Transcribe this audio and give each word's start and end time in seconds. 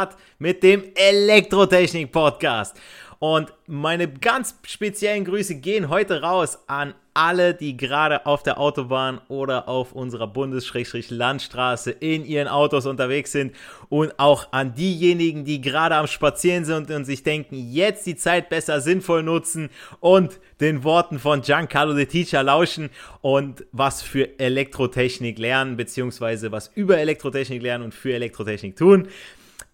Start 0.00 0.16
mit 0.38 0.62
dem 0.62 0.84
Elektrotechnik-Podcast. 0.94 2.76
Und 3.18 3.52
meine 3.66 4.08
ganz 4.08 4.54
speziellen 4.62 5.26
Grüße 5.26 5.56
gehen 5.56 5.90
heute 5.90 6.22
raus 6.22 6.58
an 6.68 6.94
alle, 7.12 7.52
die 7.52 7.76
gerade 7.76 8.24
auf 8.24 8.42
der 8.42 8.58
Autobahn 8.58 9.20
oder 9.28 9.68
auf 9.68 9.92
unserer 9.92 10.26
Bundes-Landstraße 10.26 11.90
in 11.90 12.24
ihren 12.24 12.48
Autos 12.48 12.86
unterwegs 12.86 13.32
sind 13.32 13.54
und 13.90 14.18
auch 14.18 14.50
an 14.52 14.74
diejenigen, 14.74 15.44
die 15.44 15.60
gerade 15.60 15.96
am 15.96 16.06
Spazieren 16.06 16.64
sind 16.64 16.90
und 16.90 17.04
sich 17.04 17.22
denken, 17.22 17.56
jetzt 17.70 18.06
die 18.06 18.16
Zeit 18.16 18.48
besser 18.48 18.80
sinnvoll 18.80 19.22
nutzen 19.22 19.68
und 19.98 20.40
den 20.62 20.82
Worten 20.82 21.18
von 21.18 21.42
Giancarlo 21.42 21.92
De 21.92 22.06
Teacher 22.06 22.42
lauschen 22.42 22.88
und 23.20 23.66
was 23.70 24.00
für 24.00 24.38
Elektrotechnik 24.38 25.38
lernen, 25.38 25.76
beziehungsweise 25.76 26.52
was 26.52 26.70
über 26.74 26.96
Elektrotechnik 26.96 27.60
lernen 27.60 27.84
und 27.84 27.94
für 27.94 28.14
Elektrotechnik 28.14 28.76
tun 28.76 29.08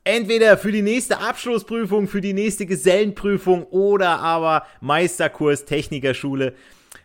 entweder 0.07 0.57
für 0.57 0.73
die 0.73 0.83
nächste 0.83 1.19
Abschlussprüfung, 1.19 2.07
für 2.07 2.21
die 2.21 2.33
nächste 2.33 2.65
Gesellenprüfung 2.65 3.65
oder 3.65 4.21
aber 4.21 4.65
Meisterkurs 4.81 5.65
Technikerschule. 5.65 6.55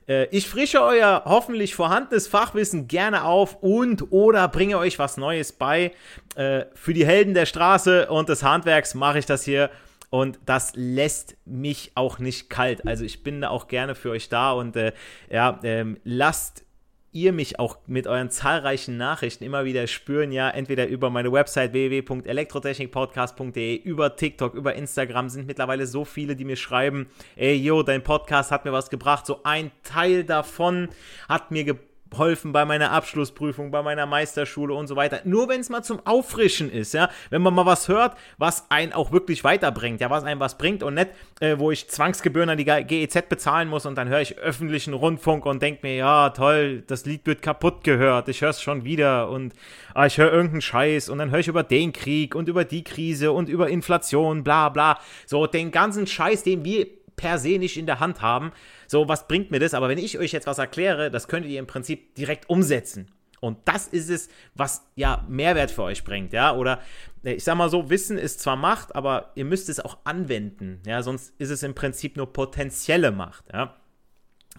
Äh, 0.08 0.28
ich 0.28 0.48
frische 0.48 0.82
euer 0.84 1.24
hoffentlich 1.26 1.74
vorhandenes 1.74 2.28
Fachwissen 2.28 2.88
gerne 2.88 3.26
auf 3.26 3.58
und 3.62 4.12
oder 4.12 4.48
bringe 4.48 4.78
euch 4.78 5.00
was 5.00 5.18
Neues 5.18 5.52
bei. 5.52 5.94
Äh, 6.36 6.66
für 6.76 6.94
die 6.94 7.06
Helden 7.06 7.34
der 7.34 7.48
Straße 7.48 8.08
und 8.08 8.30
des 8.30 8.44
Handwerks 8.44 8.94
mache 8.94 9.20
ich 9.20 9.26
das 9.26 9.44
hier 9.44 9.72
und 10.12 10.40
das 10.46 10.74
lässt 10.76 11.38
mich 11.46 11.94
auch 11.96 12.20
nicht 12.20 12.50
kalt. 12.50 12.86
Also 12.86 13.04
ich 13.04 13.24
bin 13.24 13.42
da 13.42 13.50
auch 13.50 13.68
gerne 13.68 13.96
für 13.96 14.12
euch 14.12 14.30
da 14.30 14.52
und 14.52 14.76
äh, 14.76 14.92
ja, 15.32 15.60
ähm, 15.64 15.98
lasst 16.04 16.66
ihr 17.12 17.34
mich 17.34 17.59
auch 17.59 17.78
mit 17.88 18.08
euren 18.08 18.30
zahlreichen 18.30 18.98
Nachrichten 18.98 19.44
immer 19.44 19.66
wieder 19.66 19.88
spüren, 19.88 20.31
ja, 20.31 20.50
entweder 20.50 20.88
über 20.88 21.09
meine 21.09 21.31
Website 21.31 21.73
www.elektrotechnikpodcast.de, 21.73 23.76
über 23.76 24.16
TikTok, 24.16 24.54
über 24.54 24.76
Instagram 24.76 25.30
sind 25.30 25.48
mittlerweile 25.48 25.88
so 25.88 26.06
viele, 26.06 26.36
die 26.36 26.45
mir 26.45 26.56
schreiben, 26.56 27.08
ey, 27.36 27.56
yo, 27.56 27.84
dein 27.84 28.04
Podcast 28.04 28.52
hat 28.52 28.66
mir 28.66 28.72
was 28.72 28.89
gebracht, 28.89 29.26
so 29.26 29.42
ein 29.44 29.72
Teil 29.84 30.23
davon 30.23 30.89
hat 31.27 31.52
mir 31.52 31.66
gebracht 31.66 31.91
geholfen 32.11 32.52
bei 32.52 32.66
meiner 32.66 32.92
Abschlussprüfung, 32.92 33.72
bei 33.72 33.82
meiner 33.82 34.05
Meisterschule 34.05 34.73
und 34.73 34.88
so 34.88 34.95
weiter. 34.95 35.22
Nur 35.23 35.49
wenn 35.49 35.61
es 35.61 35.70
mal 35.70 35.82
zum 35.82 36.05
Auffrischen 36.05 36.72
ist, 36.72 36.94
ja, 36.94 37.10
wenn 37.30 37.42
man 37.42 37.54
mal 37.54 37.66
was 37.66 37.88
hört, 37.88 38.16
was 38.38 38.70
einen 38.70 38.94
auch 38.94 39.11
wirklich 39.11 39.44
weiterbringt, 39.44 40.02
ja, 40.02 40.10
was 40.10 40.23
einem 40.23 40.39
was 40.39 40.58
bringt 40.58 40.83
und 40.83 40.94
nicht, 40.94 41.10
äh, 41.39 41.58
wo 41.58 41.72
ich 41.72 41.89
Zwangsgebühren 41.89 42.49
an 42.49 42.58
die 42.58 42.66
GEZ 42.66 43.27
bezahlen 43.30 43.70
muss 43.70 43.86
und 43.86 43.95
dann 43.95 44.10
höre 44.10 44.22
ich 44.22 44.38
öffentlichen 44.38 44.94
Rundfunk 44.94 45.45
und 45.45 45.61
denke 45.61 45.80
mir, 45.83 45.95
ja, 45.95 46.30
toll, 46.30 46.83
das 46.86 47.05
Lied 47.05 47.26
wird 47.26 47.42
kaputt 47.42 47.83
gehört, 47.83 48.30
ich 48.30 48.42
höre 48.42 48.49
es 48.49 48.61
schon 48.61 48.83
wieder 48.83 49.30
und 49.30 49.54
ah, 49.93 50.05
ich 50.05 50.17
höre 50.17 50.32
irgendeinen 50.32 50.61
Scheiß 50.61 51.10
und 51.10 51.17
dann 51.17 51.32
höre 51.32 51.39
ich 51.39 51.48
über 51.48 51.64
den 51.64 51.93
Krieg 51.93 52.36
und 52.36 52.48
über 52.48 52.66
die 52.66 52.83
Krise 52.83 53.32
und 53.32 53.49
über 53.49 53.70
Inflation, 53.70 54.43
bla 54.43 54.70
bla. 54.70 54.99
So, 55.26 55.48
den 55.48 55.72
ganzen 55.72 56.05
Scheiß, 56.05 56.43
den 56.43 56.64
wir 56.66 56.88
per 57.16 57.38
se 57.38 57.60
nicht 57.60 57.78
in 57.78 57.86
der 57.86 57.99
Hand 57.99 58.22
haben. 58.22 58.52
So, 58.92 59.08
was 59.08 59.26
bringt 59.26 59.52
mir 59.52 59.60
das? 59.62 59.74
Aber 59.74 59.88
wenn 59.88 59.98
ich 59.98 60.20
euch 60.20 60.34
jetzt 60.34 60.48
was 60.48 60.58
erkläre, 60.58 61.10
das 61.10 61.30
könntet 61.30 61.50
ihr 61.50 61.60
im 61.60 61.66
Prinzip 61.66 62.14
direkt 62.16 62.50
umsetzen. 62.50 63.10
Und 63.40 63.58
das 63.64 63.88
ist 63.88 64.10
es, 64.10 64.28
was 64.54 64.86
ja 64.96 65.26
Mehrwert 65.30 65.72
für 65.72 65.84
euch 65.84 66.04
bringt, 66.04 66.34
ja. 66.34 66.54
Oder 66.54 66.82
äh, 67.24 67.32
ich 67.32 67.46
sag 67.46 67.56
mal 67.56 67.70
so, 67.70 67.90
Wissen 67.90 68.18
ist 68.18 68.42
zwar 68.42 68.58
Macht, 68.58 68.94
aber 68.94 69.32
ihr 69.36 69.46
müsst 69.46 69.70
es 69.70 69.80
auch 69.80 70.00
anwenden, 70.04 70.82
ja. 70.86 71.04
Sonst 71.04 71.34
ist 71.38 71.52
es 71.52 71.64
im 71.64 71.74
Prinzip 71.74 72.18
nur 72.18 72.34
potenzielle 72.34 73.12
Macht, 73.12 73.46
ja. 73.54 73.78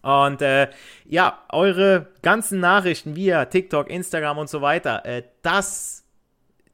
Und 0.01 0.41
äh, 0.41 0.71
ja, 1.05 1.39
eure 1.51 2.07
ganzen 2.23 2.59
Nachrichten 2.59 3.15
via 3.15 3.45
TikTok, 3.45 3.91
Instagram 3.91 4.39
und 4.39 4.49
so 4.49 4.63
weiter, 4.63 5.05
äh, 5.05 5.25
das 5.43 6.07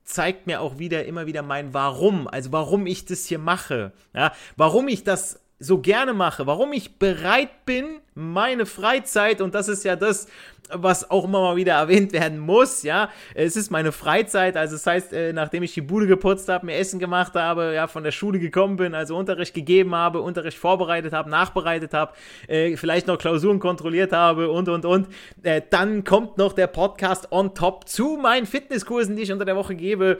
zeigt 0.04 0.46
mir 0.46 0.60
auch 0.60 0.78
wieder 0.78 1.06
immer 1.06 1.26
wieder 1.26 1.42
mein 1.42 1.74
Warum, 1.74 2.28
also 2.28 2.52
warum 2.52 2.86
ich 2.86 3.04
das 3.04 3.26
hier 3.26 3.40
mache, 3.40 3.92
ja, 4.14 4.32
warum 4.56 4.86
ich 4.86 5.02
das 5.02 5.40
so 5.58 5.80
gerne 5.80 6.12
mache, 6.14 6.46
warum 6.46 6.72
ich 6.72 6.98
bereit 6.98 7.64
bin, 7.64 8.00
meine 8.18 8.66
Freizeit, 8.66 9.40
und 9.40 9.54
das 9.54 9.68
ist 9.68 9.84
ja 9.84 9.94
das, 9.94 10.26
was 10.70 11.10
auch 11.10 11.24
immer 11.24 11.40
mal 11.40 11.56
wieder 11.56 11.74
erwähnt 11.74 12.12
werden 12.12 12.38
muss, 12.38 12.82
ja. 12.82 13.10
Es 13.34 13.56
ist 13.56 13.70
meine 13.70 13.92
Freizeit, 13.92 14.56
also 14.56 14.74
das 14.74 14.86
heißt, 14.86 15.12
äh, 15.12 15.32
nachdem 15.32 15.62
ich 15.62 15.72
die 15.72 15.80
Bude 15.80 16.06
geputzt 16.06 16.48
habe, 16.48 16.66
mir 16.66 16.74
Essen 16.74 16.98
gemacht 16.98 17.34
habe, 17.34 17.72
ja, 17.74 17.86
von 17.86 18.02
der 18.02 18.10
Schule 18.10 18.38
gekommen 18.38 18.76
bin, 18.76 18.94
also 18.94 19.16
Unterricht 19.16 19.54
gegeben 19.54 19.94
habe, 19.94 20.20
Unterricht 20.20 20.58
vorbereitet 20.58 21.12
habe, 21.12 21.30
nachbereitet 21.30 21.94
habe, 21.94 22.12
äh, 22.48 22.76
vielleicht 22.76 23.06
noch 23.06 23.18
Klausuren 23.18 23.60
kontrolliert 23.60 24.12
habe 24.12 24.50
und, 24.50 24.68
und, 24.68 24.84
und, 24.84 25.08
äh, 25.42 25.62
dann 25.70 26.04
kommt 26.04 26.36
noch 26.38 26.52
der 26.52 26.66
Podcast 26.66 27.32
on 27.32 27.54
top 27.54 27.88
zu 27.88 28.18
meinen 28.20 28.44
Fitnesskursen, 28.46 29.16
die 29.16 29.22
ich 29.22 29.32
unter 29.32 29.44
der 29.44 29.56
Woche 29.56 29.74
gebe, 29.74 30.18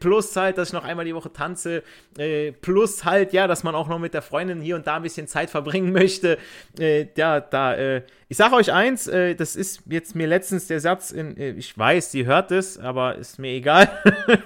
plus 0.00 0.34
halt, 0.36 0.58
dass 0.58 0.68
ich 0.68 0.74
noch 0.74 0.84
einmal 0.84 1.04
die 1.04 1.14
Woche 1.14 1.32
tanze, 1.32 1.82
plus 2.60 3.04
halt, 3.04 3.32
ja, 3.32 3.46
dass 3.46 3.62
man 3.62 3.74
auch 3.74 3.88
noch 3.88 3.98
mit 3.98 4.14
der 4.14 4.22
Freundin 4.22 4.60
hier 4.60 4.76
und 4.76 4.86
da 4.86 4.96
ein 4.96 5.02
bisschen 5.02 5.26
Zeit 5.26 5.50
verbringen 5.50 5.92
möchte, 5.92 6.38
äh, 6.78 7.06
ja, 7.26 7.40
da, 7.40 8.02
ich 8.28 8.36
sage 8.36 8.54
euch 8.54 8.72
eins, 8.72 9.04
das 9.04 9.56
ist 9.56 9.82
jetzt 9.86 10.14
mir 10.14 10.26
letztens 10.26 10.66
der 10.66 10.80
Satz 10.80 11.10
in, 11.10 11.36
äh, 11.36 11.50
ich 11.50 11.76
weiß, 11.76 12.10
sie 12.10 12.26
hört 12.26 12.50
es, 12.50 12.78
aber 12.78 13.16
ist 13.16 13.38
mir 13.38 13.52
egal. 13.52 13.88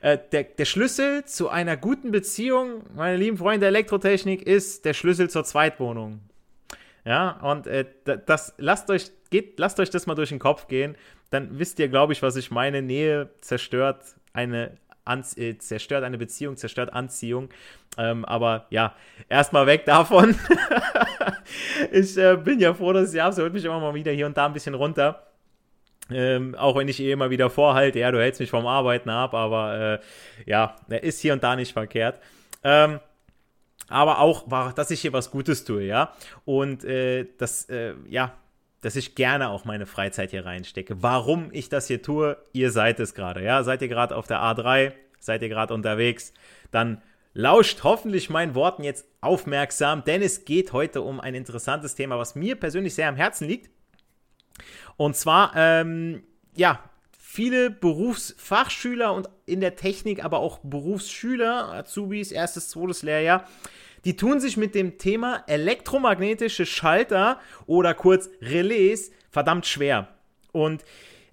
Äh, 0.00 0.18
der, 0.32 0.42
der 0.44 0.64
Schlüssel 0.66 1.24
zu 1.24 1.48
einer 1.48 1.76
guten 1.76 2.10
Beziehung, 2.10 2.82
meine 2.94 3.16
lieben 3.16 3.38
Freunde 3.38 3.60
der 3.60 3.68
Elektrotechnik, 3.68 4.42
ist 4.42 4.84
der 4.84 4.92
Schlüssel 4.92 5.30
zur 5.30 5.44
Zweitwohnung. 5.44 6.20
Ja, 7.04 7.40
und 7.40 7.66
äh, 7.66 7.86
das, 8.04 8.54
lasst 8.58 8.90
euch, 8.90 9.10
geht, 9.30 9.58
lasst 9.58 9.80
euch 9.80 9.88
das 9.88 10.06
mal 10.06 10.14
durch 10.14 10.28
den 10.30 10.40
Kopf 10.40 10.66
gehen. 10.68 10.96
Dann 11.30 11.58
wisst 11.58 11.78
ihr, 11.78 11.88
glaube 11.88 12.12
ich, 12.12 12.22
was 12.22 12.36
ich 12.36 12.50
meine. 12.50 12.82
Nähe 12.82 13.30
zerstört 13.40 14.04
eine, 14.34 14.76
An 15.04 15.24
äh, 15.36 15.58
zerstört 15.58 16.04
eine 16.04 16.18
Beziehung, 16.18 16.56
zerstört 16.56 16.92
Anziehung. 16.92 17.50
Ähm, 17.98 18.24
aber 18.24 18.66
ja, 18.70 18.94
erstmal 19.28 19.66
weg 19.66 19.84
davon. 19.84 20.34
ich 21.92 22.16
äh, 22.16 22.36
bin 22.36 22.58
ja 22.60 22.74
froh, 22.74 22.92
dass 22.92 23.12
ich 23.12 23.20
habe. 23.20 23.32
Es 23.32 23.38
holt 23.38 23.52
mich 23.52 23.64
immer 23.64 23.80
mal 23.80 23.94
wieder 23.94 24.12
hier 24.12 24.26
und 24.26 24.36
da 24.36 24.46
ein 24.46 24.52
bisschen 24.52 24.74
runter. 24.74 25.26
Ähm, 26.10 26.54
auch 26.54 26.76
wenn 26.76 26.88
ich 26.88 27.00
eh 27.00 27.12
immer 27.12 27.30
wieder 27.30 27.48
vorhalte, 27.48 27.98
ja, 27.98 28.10
du 28.10 28.20
hältst 28.20 28.40
mich 28.40 28.50
vom 28.50 28.66
Arbeiten 28.66 29.08
ab, 29.08 29.32
aber 29.32 30.00
äh, 30.44 30.50
ja, 30.50 30.76
ist 30.88 31.20
hier 31.20 31.32
und 31.32 31.42
da 31.42 31.56
nicht 31.56 31.72
verkehrt. 31.72 32.20
Ähm, 32.62 33.00
aber 33.88 34.20
auch, 34.20 34.72
dass 34.72 34.90
ich 34.90 35.00
hier 35.00 35.12
was 35.12 35.30
Gutes 35.30 35.64
tue, 35.64 35.84
ja. 35.84 36.12
Und 36.44 36.84
äh, 36.84 37.26
das, 37.38 37.68
äh, 37.68 37.94
ja, 38.08 38.34
dass 38.84 38.96
ich 38.96 39.14
gerne 39.14 39.48
auch 39.48 39.64
meine 39.64 39.86
Freizeit 39.86 40.30
hier 40.30 40.44
reinstecke. 40.44 41.02
Warum 41.02 41.48
ich 41.52 41.70
das 41.70 41.86
hier 41.86 42.02
tue, 42.02 42.36
ihr 42.52 42.70
seid 42.70 43.00
es 43.00 43.14
gerade, 43.14 43.42
ja. 43.42 43.62
Seid 43.62 43.80
ihr 43.80 43.88
gerade 43.88 44.14
auf 44.14 44.26
der 44.26 44.40
A3, 44.40 44.92
seid 45.18 45.40
ihr 45.40 45.48
gerade 45.48 45.72
unterwegs, 45.72 46.34
dann 46.70 47.00
lauscht 47.32 47.82
hoffentlich 47.82 48.28
meinen 48.28 48.54
Worten 48.54 48.84
jetzt 48.84 49.06
aufmerksam, 49.22 50.04
denn 50.04 50.20
es 50.20 50.44
geht 50.44 50.74
heute 50.74 51.00
um 51.00 51.18
ein 51.18 51.34
interessantes 51.34 51.94
Thema, 51.94 52.18
was 52.18 52.34
mir 52.34 52.56
persönlich 52.56 52.94
sehr 52.94 53.08
am 53.08 53.16
Herzen 53.16 53.48
liegt. 53.48 53.70
Und 54.98 55.16
zwar, 55.16 55.52
ähm, 55.56 56.22
ja, 56.54 56.78
viele 57.18 57.70
Berufsfachschüler 57.70 59.14
und 59.14 59.30
in 59.46 59.62
der 59.62 59.76
Technik, 59.76 60.22
aber 60.22 60.40
auch 60.40 60.60
Berufsschüler, 60.62 61.72
Azubis, 61.72 62.32
erstes, 62.32 62.68
zweites 62.68 63.02
Lehrjahr, 63.02 63.48
die 64.04 64.16
tun 64.16 64.40
sich 64.40 64.56
mit 64.56 64.74
dem 64.74 64.98
Thema 64.98 65.44
elektromagnetische 65.46 66.66
Schalter 66.66 67.40
oder 67.66 67.94
kurz 67.94 68.30
Relais 68.40 69.10
verdammt 69.30 69.66
schwer. 69.66 70.08
Und 70.52 70.84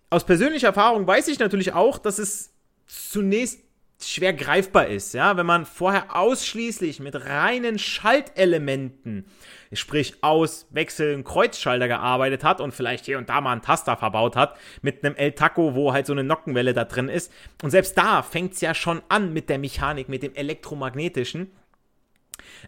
aus 0.10 0.26
persönlicher 0.26 0.68
Erfahrung 0.68 1.08
weiß 1.08 1.28
ich 1.28 1.40
natürlich 1.40 1.74
auch, 1.74 1.98
dass 1.98 2.20
es 2.20 2.54
zunächst 2.88 3.60
schwer 4.04 4.34
greifbar 4.34 4.88
ist, 4.88 5.14
ja, 5.14 5.38
wenn 5.38 5.46
man 5.46 5.66
vorher 5.66 6.16
ausschließlich 6.16 7.00
mit 7.00 7.16
reinen 7.16 7.80
Schaltelementen, 7.80 9.26
sprich 9.74 10.16
aus 10.22 10.68
Wechseln, 10.72 11.24
Kreuzschalter 11.24 11.88
gearbeitet 11.88 12.44
hat 12.44 12.62
und 12.62 12.74
vielleicht 12.74 13.06
hier 13.06 13.18
und 13.18 13.30
da 13.30 13.42
mal 13.42 13.52
einen 13.52 13.62
Taster 13.62 13.96
verbaut 13.98 14.36
hat 14.36 14.58
mit 14.82 15.04
einem 15.04 15.16
El 15.16 15.34
Taco, 15.34 15.76
wo 15.76 15.94
halt 15.94 16.08
so 16.08 16.14
eine 16.14 16.24
Nockenwelle 16.24 16.74
da 16.74 16.86
drin 16.86 17.10
ist. 17.10 17.32
Und 17.64 17.72
selbst 17.72 17.98
da 17.98 18.24
fängt 18.24 18.54
es 18.54 18.62
ja 18.62 18.74
schon 18.74 19.02
an 19.10 19.34
mit 19.34 19.50
der 19.50 19.60
Mechanik, 19.60 20.10
mit 20.10 20.24
dem 20.24 20.34
elektromagnetischen. 20.34 21.52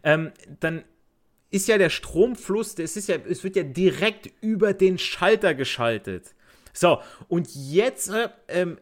Ähm, 0.04 0.32
dann 0.60 0.84
ist 1.50 1.68
ja 1.68 1.78
der 1.78 1.90
Stromfluss, 1.90 2.78
es 2.80 2.98
ist 2.98 3.08
ja, 3.08 3.18
es 3.30 3.44
wird 3.44 3.56
ja 3.56 3.64
direkt 3.64 4.30
über 4.42 4.74
den 4.74 4.98
Schalter 4.98 5.54
geschaltet. 5.54 6.34
So, 6.74 7.00
und 7.28 7.48
jetzt 7.54 8.10
äh, 8.10 8.30
ähm, 8.48 8.78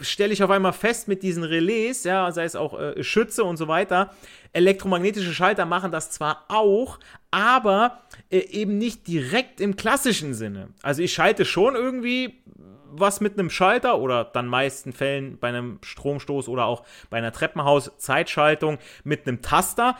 stelle 0.00 0.32
ich 0.32 0.42
auf 0.42 0.50
einmal 0.50 0.72
fest 0.72 1.08
mit 1.08 1.22
diesen 1.22 1.44
Relais, 1.44 2.04
ja, 2.04 2.30
sei 2.32 2.44
es 2.44 2.56
auch 2.56 2.78
äh, 2.78 3.02
Schütze 3.02 3.44
und 3.44 3.56
so 3.56 3.68
weiter, 3.68 4.14
elektromagnetische 4.52 5.32
Schalter 5.32 5.64
machen 5.64 5.92
das 5.92 6.10
zwar 6.10 6.44
auch, 6.48 6.98
aber 7.30 8.02
äh, 8.30 8.38
eben 8.38 8.76
nicht 8.78 9.06
direkt 9.06 9.60
im 9.60 9.76
klassischen 9.76 10.34
Sinne. 10.34 10.68
Also 10.82 11.02
ich 11.02 11.14
schalte 11.14 11.44
schon 11.44 11.74
irgendwie 11.74 12.42
was 12.98 13.20
mit 13.20 13.38
einem 13.38 13.50
Schalter 13.50 13.98
oder 13.98 14.24
dann 14.24 14.46
meisten 14.46 14.92
Fällen 14.92 15.38
bei 15.38 15.48
einem 15.48 15.78
Stromstoß 15.82 16.48
oder 16.48 16.66
auch 16.66 16.84
bei 17.10 17.18
einer 17.18 17.32
Treppenhaus-Zeitschaltung 17.32 18.78
mit 19.04 19.26
einem 19.26 19.42
Taster, 19.42 19.96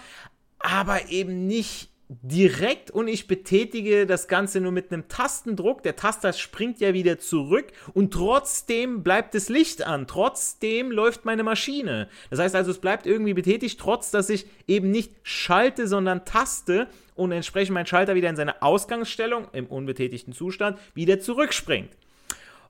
aber 0.58 1.11
eben 1.11 1.46
nicht 1.46 1.91
direkt 2.08 2.91
und 2.91 3.08
ich 3.08 3.26
betätige 3.26 4.06
das 4.06 4.29
Ganze 4.29 4.61
nur 4.61 4.73
mit 4.73 4.93
einem 4.93 5.08
Tastendruck. 5.08 5.82
Der 5.82 5.96
Taster 5.96 6.32
springt 6.32 6.81
ja 6.81 6.93
wieder 6.93 7.19
zurück 7.19 7.67
und 7.94 8.12
trotzdem 8.12 9.02
bleibt 9.02 9.35
das 9.35 9.49
Licht 9.49 9.87
an. 9.87 10.06
Trotzdem 10.06 10.91
läuft 10.91 11.25
meine 11.25 11.43
Maschine. 11.43 12.08
Das 12.31 12.38
heißt 12.38 12.55
also, 12.55 12.70
es 12.70 12.79
bleibt 12.79 13.06
irgendwie 13.06 13.35
betätigt, 13.35 13.81
trotz 13.81 14.11
dass 14.11 14.29
ich 14.29 14.46
eben 14.69 14.91
nicht 14.91 15.12
schalte, 15.23 15.88
sondern 15.88 16.25
taste 16.25 16.88
und 17.14 17.32
entsprechend 17.32 17.75
mein 17.75 17.87
Schalter 17.87 18.14
wieder 18.14 18.29
in 18.29 18.37
seine 18.37 18.61
Ausgangsstellung 18.62 19.49
im 19.52 19.67
unbetätigten 19.67 20.32
Zustand 20.32 20.79
wieder 20.94 21.20
zurückspringt. 21.20 21.91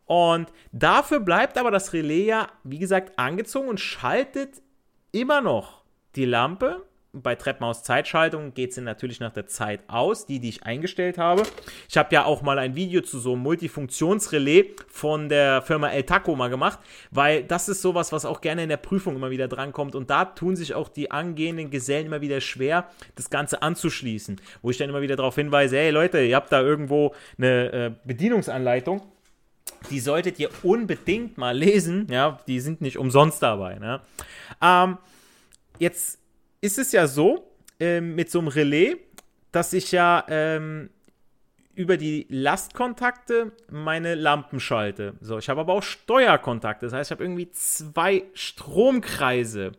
Und 0.07 0.53
dafür 0.73 1.21
bleibt 1.21 1.57
aber 1.59 1.71
das 1.71 1.93
Relais 1.93 2.27
ja, 2.27 2.49
wie 2.63 2.79
gesagt, 2.79 3.19
angezogen 3.19 3.69
und 3.69 3.81
schaltet 3.81 4.63
immer 5.13 5.41
noch 5.41 5.85
die 6.15 6.27
Lampe 6.27 6.85
bei 7.15 7.37
Treppenhaus-Zeitschaltung 7.37 8.55
geht 8.55 8.75
sie 8.75 8.81
natürlich 8.81 9.21
nach 9.21 9.33
der 9.33 9.47
Zeit 9.47 9.81
aus, 9.87 10.27
die, 10.27 10.41
die 10.41 10.49
ich 10.49 10.65
eingestellt 10.65 11.17
habe. 11.17 11.45
Ich 11.89 11.97
habe 11.97 12.13
ja 12.13 12.25
auch 12.25 12.43
mal 12.43 12.59
ein 12.59 12.75
Video 12.75 13.01
zu 13.03 13.21
so 13.21 13.33
einem 13.33 13.43
Multifunktionsrelais 13.43 14.75
von 14.89 15.29
der 15.29 15.63
Firma 15.63 15.91
El 15.91 16.03
Taco 16.03 16.35
mal 16.35 16.51
gemacht, 16.51 16.81
weil 17.13 17.45
das 17.45 17.69
ist 17.69 17.83
sowas, 17.83 18.13
was 18.13 18.25
auch 18.25 18.41
gerne 18.41 18.65
in 18.65 18.69
der 18.69 18.79
Prüfung 18.79 19.15
immer 19.15 19.31
wieder 19.31 19.47
drankommt. 19.47 19.95
Und 19.95 20.11
da 20.11 20.25
tun 20.25 20.57
sich 20.57 20.75
auch 20.75 20.89
die 20.89 21.11
angehenden 21.11 21.71
Gesellen 21.71 22.07
immer 22.07 22.21
wieder 22.21 22.41
schwer, 22.41 22.89
das 23.15 23.31
Ganze 23.31 23.63
anzuschließen. 23.63 24.41
Wo 24.63 24.71
ich 24.71 24.79
dann 24.79 24.91
immer 24.91 25.03
wieder 25.03 25.17
darauf 25.17 25.37
hinweise, 25.37 25.77
hey 25.77 25.91
Leute, 25.91 26.21
ihr 26.21 26.35
habt 26.35 26.51
da 26.51 26.61
irgendwo 26.61 27.15
eine 27.39 27.73
äh, 27.73 27.93
Bedienungsanleitung 28.05 29.03
die 29.91 30.01
solltet 30.01 30.39
ihr 30.39 30.51
unbedingt 30.63 31.39
mal 31.39 31.57
lesen. 31.57 32.07
Ja, 32.11 32.41
die 32.47 32.61
sind 32.61 32.81
nicht 32.81 32.99
umsonst 32.99 33.43
dabei. 33.43 33.79
Ne? 33.79 34.01
Ähm, 34.63 34.99
jetzt 35.79 36.19
ist 36.61 36.79
es 36.79 36.93
ja 36.93 37.07
so, 37.07 37.51
ähm, 37.81 38.15
mit 38.15 38.31
so 38.31 38.39
einem 38.39 38.49
Relais, 38.49 38.97
dass 39.53 39.73
ich 39.73 39.93
ja 39.93 40.25
ähm, 40.29 40.91
über 41.75 41.97
die 41.97 42.27
Lastkontakte 42.29 43.53
meine 43.71 44.15
Lampen 44.15 44.61
schalte. 44.61 45.15
So, 45.21 45.39
ich 45.39 45.49
habe 45.49 45.61
aber 45.61 45.73
auch 45.73 45.83
Steuerkontakte. 45.83 46.87
Das 46.87 46.93
heißt, 46.93 47.11
ich 47.11 47.13
habe 47.13 47.25
irgendwie 47.25 47.51
zwei 47.51 48.25
Stromkreise. 48.35 49.73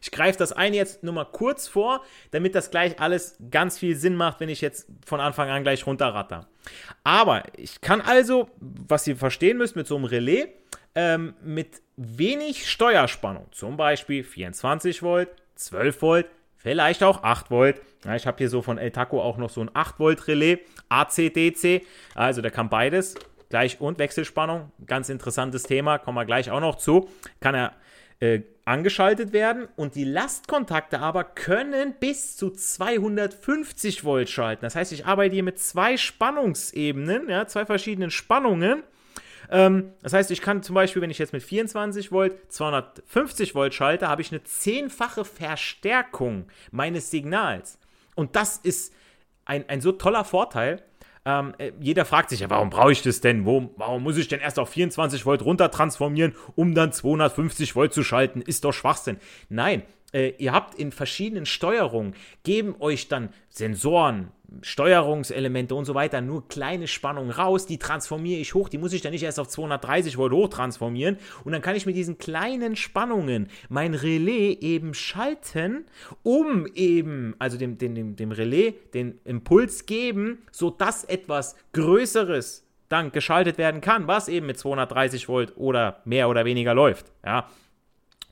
Ich 0.00 0.10
greife 0.10 0.38
das 0.38 0.52
eine 0.52 0.76
jetzt 0.76 1.02
nur 1.02 1.14
mal 1.14 1.24
kurz 1.24 1.68
vor, 1.68 2.02
damit 2.30 2.54
das 2.54 2.70
gleich 2.70 3.00
alles 3.00 3.36
ganz 3.50 3.78
viel 3.78 3.96
Sinn 3.96 4.16
macht, 4.16 4.40
wenn 4.40 4.48
ich 4.48 4.60
jetzt 4.60 4.86
von 5.06 5.20
Anfang 5.20 5.48
an 5.50 5.62
gleich 5.62 5.86
runterratter. 5.86 6.46
Aber 7.04 7.42
ich 7.56 7.80
kann 7.80 8.00
also, 8.00 8.50
was 8.60 9.06
ihr 9.06 9.16
verstehen 9.16 9.58
müsst 9.58 9.76
mit 9.76 9.86
so 9.86 9.96
einem 9.96 10.04
Relais, 10.04 10.48
ähm, 10.94 11.34
mit 11.42 11.82
wenig 11.96 12.70
Steuerspannung, 12.70 13.46
zum 13.52 13.76
Beispiel 13.76 14.24
24 14.24 15.02
Volt, 15.02 15.28
12 15.56 16.02
Volt, 16.02 16.26
vielleicht 16.56 17.02
auch 17.02 17.22
8 17.22 17.50
Volt. 17.50 17.80
Ja, 18.04 18.16
ich 18.16 18.26
habe 18.26 18.38
hier 18.38 18.48
so 18.48 18.62
von 18.62 18.78
El 18.78 18.90
Taco 18.90 19.20
auch 19.22 19.36
noch 19.36 19.50
so 19.50 19.60
ein 19.60 19.70
8 19.72 19.98
Volt 19.98 20.28
Relais, 20.28 20.58
AC-DC. 20.88 21.82
Also 22.14 22.42
der 22.42 22.50
kann 22.50 22.68
beides, 22.68 23.14
gleich 23.48 23.80
und 23.80 23.98
Wechselspannung. 23.98 24.72
Ganz 24.86 25.08
interessantes 25.08 25.62
Thema, 25.64 25.98
kommen 25.98 26.16
wir 26.16 26.24
gleich 26.24 26.50
auch 26.50 26.60
noch 26.60 26.76
zu. 26.76 27.08
Kann 27.40 27.54
er 27.54 27.72
äh, 28.22 28.42
angeschaltet 28.64 29.32
werden 29.32 29.66
und 29.74 29.96
die 29.96 30.04
Lastkontakte 30.04 31.00
aber 31.00 31.24
können 31.24 31.94
bis 31.98 32.36
zu 32.36 32.50
250 32.50 34.04
Volt 34.04 34.30
schalten. 34.30 34.62
Das 34.62 34.76
heißt, 34.76 34.92
ich 34.92 35.06
arbeite 35.06 35.34
hier 35.34 35.42
mit 35.42 35.58
zwei 35.58 35.96
Spannungsebenen, 35.96 37.28
ja, 37.28 37.48
zwei 37.48 37.66
verschiedenen 37.66 38.12
Spannungen 38.12 38.84
ähm, 39.50 39.92
das 40.02 40.14
heißt, 40.14 40.30
ich 40.30 40.40
kann 40.40 40.62
zum 40.62 40.74
Beispiel, 40.74 41.02
wenn 41.02 41.10
ich 41.10 41.18
jetzt 41.18 41.34
mit 41.34 41.42
24 41.42 42.10
Volt 42.10 42.50
250 42.50 43.54
Volt 43.54 43.74
schalte, 43.74 44.08
habe 44.08 44.22
ich 44.22 44.30
eine 44.30 44.42
zehnfache 44.44 45.26
Verstärkung 45.26 46.46
meines 46.70 47.10
Signals. 47.10 47.78
Und 48.14 48.34
das 48.34 48.56
ist 48.56 48.94
ein, 49.44 49.68
ein 49.68 49.82
so 49.82 49.92
toller 49.92 50.24
Vorteil. 50.24 50.82
Ähm, 51.24 51.54
äh, 51.58 51.72
jeder 51.80 52.04
fragt 52.04 52.30
sich 52.30 52.40
ja, 52.40 52.50
warum 52.50 52.70
brauche 52.70 52.92
ich 52.92 53.02
das 53.02 53.20
denn? 53.20 53.46
Wo, 53.46 53.70
warum 53.76 54.02
muss 54.02 54.16
ich 54.16 54.28
denn 54.28 54.40
erst 54.40 54.58
auf 54.58 54.70
24 54.70 55.24
Volt 55.24 55.42
runter 55.42 55.70
transformieren, 55.70 56.34
um 56.56 56.74
dann 56.74 56.92
250 56.92 57.76
Volt 57.76 57.92
zu 57.92 58.02
schalten? 58.02 58.42
Ist 58.42 58.64
doch 58.64 58.72
Schwachsinn. 58.72 59.18
Nein, 59.48 59.82
äh, 60.12 60.34
ihr 60.38 60.52
habt 60.52 60.74
in 60.74 60.92
verschiedenen 60.92 61.46
Steuerungen, 61.46 62.14
geben 62.42 62.74
euch 62.80 63.08
dann 63.08 63.30
Sensoren, 63.48 64.28
Steuerungselemente 64.60 65.74
und 65.74 65.86
so 65.86 65.94
weiter 65.94 66.20
nur 66.20 66.46
kleine 66.48 66.86
Spannungen 66.86 67.30
raus, 67.30 67.66
die 67.66 67.78
transformiere 67.78 68.40
ich 68.40 68.54
hoch, 68.54 68.68
die 68.68 68.78
muss 68.78 68.92
ich 68.92 69.00
dann 69.00 69.12
nicht 69.12 69.22
erst 69.22 69.40
auf 69.40 69.48
230 69.48 70.18
Volt 70.18 70.32
hoch 70.32 70.48
transformieren 70.48 71.16
und 71.44 71.52
dann 71.52 71.62
kann 71.62 71.74
ich 71.74 71.86
mit 71.86 71.96
diesen 71.96 72.18
kleinen 72.18 72.76
Spannungen 72.76 73.48
mein 73.70 73.94
Relais 73.94 74.58
eben 74.60 74.92
schalten, 74.92 75.86
um 76.22 76.66
eben, 76.74 77.34
also 77.38 77.56
dem, 77.56 77.78
dem, 77.78 77.94
dem, 77.94 78.16
dem 78.16 78.32
Relais 78.32 78.74
den 78.92 79.18
Impuls 79.24 79.86
geben, 79.86 80.42
sodass 80.50 81.04
etwas 81.04 81.56
Größeres 81.72 82.66
dann 82.88 83.10
geschaltet 83.10 83.56
werden 83.56 83.80
kann, 83.80 84.06
was 84.06 84.28
eben 84.28 84.46
mit 84.46 84.58
230 84.58 85.28
Volt 85.28 85.56
oder 85.56 86.02
mehr 86.04 86.28
oder 86.28 86.44
weniger 86.44 86.74
läuft, 86.74 87.06
ja. 87.24 87.48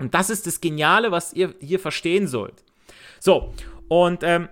Und 0.01 0.15
das 0.15 0.31
ist 0.31 0.47
das 0.47 0.61
Geniale, 0.61 1.13
was 1.13 1.33
ihr 1.33 1.55
hier 1.61 1.79
verstehen 1.79 2.27
sollt. 2.27 2.65
So, 3.21 3.55
und 3.89 4.23
ähm, 4.25 4.49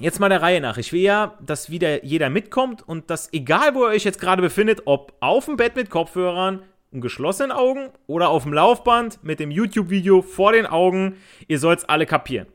Jetzt 0.00 0.20
mal 0.20 0.28
der 0.28 0.42
Reihe 0.42 0.60
nach. 0.60 0.78
Ich 0.78 0.92
will 0.92 1.00
ja, 1.00 1.36
dass 1.40 1.70
wieder 1.70 2.04
jeder 2.04 2.30
mitkommt 2.30 2.86
und 2.86 3.10
dass, 3.10 3.32
egal 3.32 3.74
wo 3.74 3.84
ihr 3.84 3.90
euch 3.90 4.04
jetzt 4.04 4.20
gerade 4.20 4.40
befindet, 4.40 4.82
ob 4.84 5.14
auf 5.18 5.46
dem 5.46 5.56
Bett 5.56 5.74
mit 5.74 5.90
Kopfhörern 5.90 6.62
und 6.92 7.00
geschlossenen 7.00 7.50
Augen 7.50 7.90
oder 8.06 8.28
auf 8.28 8.44
dem 8.44 8.52
Laufband 8.52 9.24
mit 9.24 9.40
dem 9.40 9.50
YouTube-Video 9.50 10.22
vor 10.22 10.52
den 10.52 10.66
Augen, 10.66 11.16
ihr 11.48 11.58
sollt 11.58 11.80
es 11.80 11.84
alle 11.84 12.06
kapieren. 12.06 12.46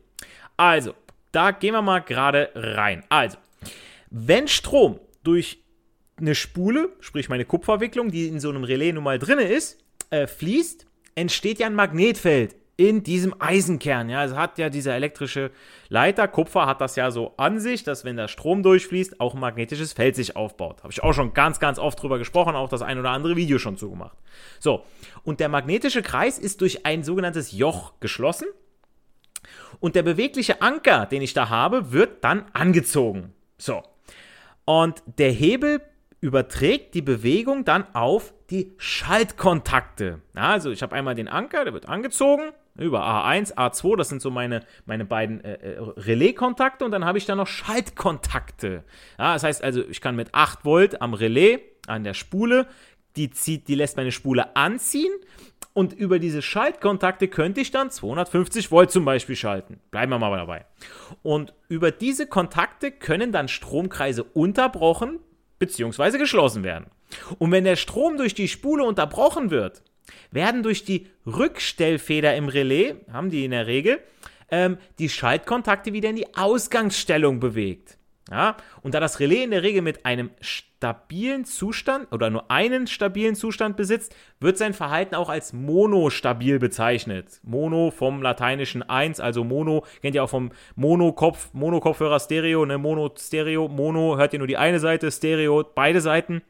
Also, 0.55 0.93
da 1.33 1.51
gehen 1.51 1.73
wir 1.73 1.81
mal 1.81 1.99
gerade 1.99 2.49
rein. 2.55 3.03
Also, 3.09 3.37
wenn 4.09 4.47
Strom 4.47 4.99
durch 5.23 5.61
eine 6.17 6.35
Spule, 6.35 6.89
sprich 7.01 7.27
meine 7.27 7.43
Kupferwicklung, 7.43 8.09
die 8.09 8.27
in 8.27 8.39
so 8.39 8.49
einem 8.49 8.63
Relais 8.63 8.93
nun 8.93 9.03
mal 9.03 9.19
drin 9.19 9.39
ist, 9.39 9.83
äh, 10.11 10.27
fließt, 10.27 10.85
entsteht 11.15 11.59
ja 11.59 11.67
ein 11.67 11.75
Magnetfeld 11.75 12.55
in 12.75 13.03
diesem 13.03 13.39
Eisenkern. 13.39 14.09
Ja, 14.09 14.19
also 14.19 14.35
hat 14.35 14.57
ja 14.57 14.69
dieser 14.69 14.95
elektrische 14.95 15.51
Leiter, 15.89 16.27
Kupfer 16.27 16.65
hat 16.65 16.81
das 16.81 16.95
ja 16.95 17.11
so 17.11 17.33
an 17.37 17.59
sich, 17.59 17.83
dass 17.83 18.03
wenn 18.03 18.17
der 18.17 18.27
Strom 18.27 18.63
durchfließt, 18.63 19.19
auch 19.19 19.35
ein 19.35 19.39
magnetisches 19.39 19.93
Feld 19.93 20.15
sich 20.15 20.35
aufbaut. 20.35 20.81
Habe 20.81 20.91
ich 20.91 21.03
auch 21.03 21.13
schon 21.13 21.33
ganz, 21.33 21.59
ganz 21.59 21.77
oft 21.77 22.01
drüber 22.01 22.17
gesprochen, 22.17 22.55
auch 22.55 22.69
das 22.69 22.81
ein 22.81 22.99
oder 22.99 23.11
andere 23.11 23.35
Video 23.35 23.59
schon 23.59 23.77
zugemacht. 23.77 24.17
So, 24.59 24.83
und 25.23 25.39
der 25.39 25.49
magnetische 25.49 26.01
Kreis 26.01 26.39
ist 26.39 26.61
durch 26.61 26.85
ein 26.85 27.03
sogenanntes 27.03 27.51
Joch 27.51 27.93
geschlossen. 27.99 28.47
Und 29.79 29.95
der 29.95 30.03
bewegliche 30.03 30.61
Anker, 30.61 31.05
den 31.05 31.21
ich 31.21 31.33
da 31.33 31.49
habe, 31.49 31.91
wird 31.91 32.23
dann 32.23 32.45
angezogen. 32.53 33.33
So. 33.57 33.83
Und 34.65 35.03
der 35.17 35.31
Hebel 35.31 35.81
überträgt 36.23 36.93
die 36.93 37.01
Bewegung 37.01 37.65
dann 37.65 37.83
auf 37.93 38.33
die 38.49 38.71
Schaltkontakte. 38.77 40.21
Also 40.33 40.71
ich 40.71 40.81
habe 40.81 40.95
einmal 40.95 41.15
den 41.15 41.27
Anker, 41.27 41.65
der 41.65 41.73
wird 41.73 41.89
angezogen 41.89 42.53
über 42.77 43.03
A1, 43.03 43.55
A2, 43.55 43.97
das 43.97 44.07
sind 44.07 44.21
so 44.21 44.31
meine, 44.31 44.61
meine 44.85 45.03
beiden 45.03 45.43
äh, 45.43 45.55
äh, 45.55 45.79
Relais-Kontakte 45.79 46.85
und 46.85 46.91
dann 46.91 47.03
habe 47.03 47.17
ich 47.17 47.25
da 47.25 47.35
noch 47.35 47.47
Schaltkontakte. 47.47 48.85
Ja, 49.19 49.33
das 49.33 49.43
heißt 49.43 49.63
also, 49.65 49.83
ich 49.87 49.99
kann 49.99 50.15
mit 50.15 50.33
8 50.33 50.63
Volt 50.63 51.01
am 51.01 51.13
Relais, 51.13 51.59
an 51.87 52.05
der 52.05 52.13
Spule, 52.13 52.67
die, 53.17 53.29
zieht, 53.29 53.67
die 53.67 53.75
lässt 53.75 53.97
meine 53.97 54.13
Spule 54.13 54.55
anziehen 54.55 55.11
und 55.73 55.91
über 55.91 56.19
diese 56.19 56.41
Schaltkontakte 56.41 57.27
könnte 57.27 57.59
ich 57.59 57.71
dann 57.71 57.91
250 57.91 58.71
Volt 58.71 58.91
zum 58.91 59.03
Beispiel 59.03 59.35
schalten. 59.35 59.81
Bleiben 59.91 60.09
wir 60.09 60.19
mal 60.19 60.37
dabei. 60.37 60.65
Und 61.21 61.53
über 61.67 61.91
diese 61.91 62.27
Kontakte 62.27 62.91
können 62.91 63.33
dann 63.33 63.49
Stromkreise 63.49 64.23
unterbrochen 64.23 65.19
bzw. 65.65 66.17
geschlossen 66.17 66.63
werden. 66.63 66.87
Und 67.39 67.51
wenn 67.51 67.63
der 67.63 67.75
Strom 67.75 68.17
durch 68.17 68.33
die 68.33 68.47
Spule 68.47 68.83
unterbrochen 68.83 69.51
wird, 69.51 69.83
werden 70.31 70.63
durch 70.63 70.83
die 70.83 71.07
Rückstellfeder 71.25 72.35
im 72.35 72.47
Relais, 72.47 72.95
haben 73.11 73.29
die 73.29 73.45
in 73.45 73.51
der 73.51 73.67
Regel, 73.67 73.99
ähm, 74.49 74.77
die 74.99 75.09
Schaltkontakte 75.09 75.93
wieder 75.93 76.09
in 76.09 76.15
die 76.15 76.35
Ausgangsstellung 76.35 77.39
bewegt. 77.39 77.97
Ja, 78.31 78.55
und 78.81 78.93
da 78.93 79.01
das 79.01 79.19
Relais 79.19 79.43
in 79.43 79.51
der 79.51 79.63
Regel 79.63 79.81
mit 79.81 80.05
einem 80.05 80.29
stabilen 80.39 81.43
Zustand 81.43 82.09
oder 82.13 82.29
nur 82.29 82.49
einen 82.49 82.87
stabilen 82.87 83.35
Zustand 83.35 83.75
besitzt, 83.75 84.15
wird 84.39 84.57
sein 84.57 84.73
Verhalten 84.73 85.15
auch 85.15 85.27
als 85.27 85.51
monostabil 85.51 86.57
bezeichnet. 86.57 87.41
Mono 87.43 87.91
vom 87.91 88.21
lateinischen 88.21 88.81
1, 88.81 89.19
also 89.19 89.43
Mono, 89.43 89.85
kennt 90.01 90.15
ihr 90.15 90.23
auch 90.23 90.29
vom 90.29 90.51
Mono-Kopf, 90.75 91.49
Mono-Kopfhörer 91.53 92.19
Stereo, 92.19 92.65
ne, 92.65 92.77
Mono-Stereo, 92.77 93.67
Mono 93.67 94.17
hört 94.17 94.31
ihr 94.31 94.39
nur 94.39 94.47
die 94.47 94.57
eine 94.57 94.79
Seite, 94.79 95.11
Stereo 95.11 95.63
beide 95.75 95.99
Seiten. 95.99 96.43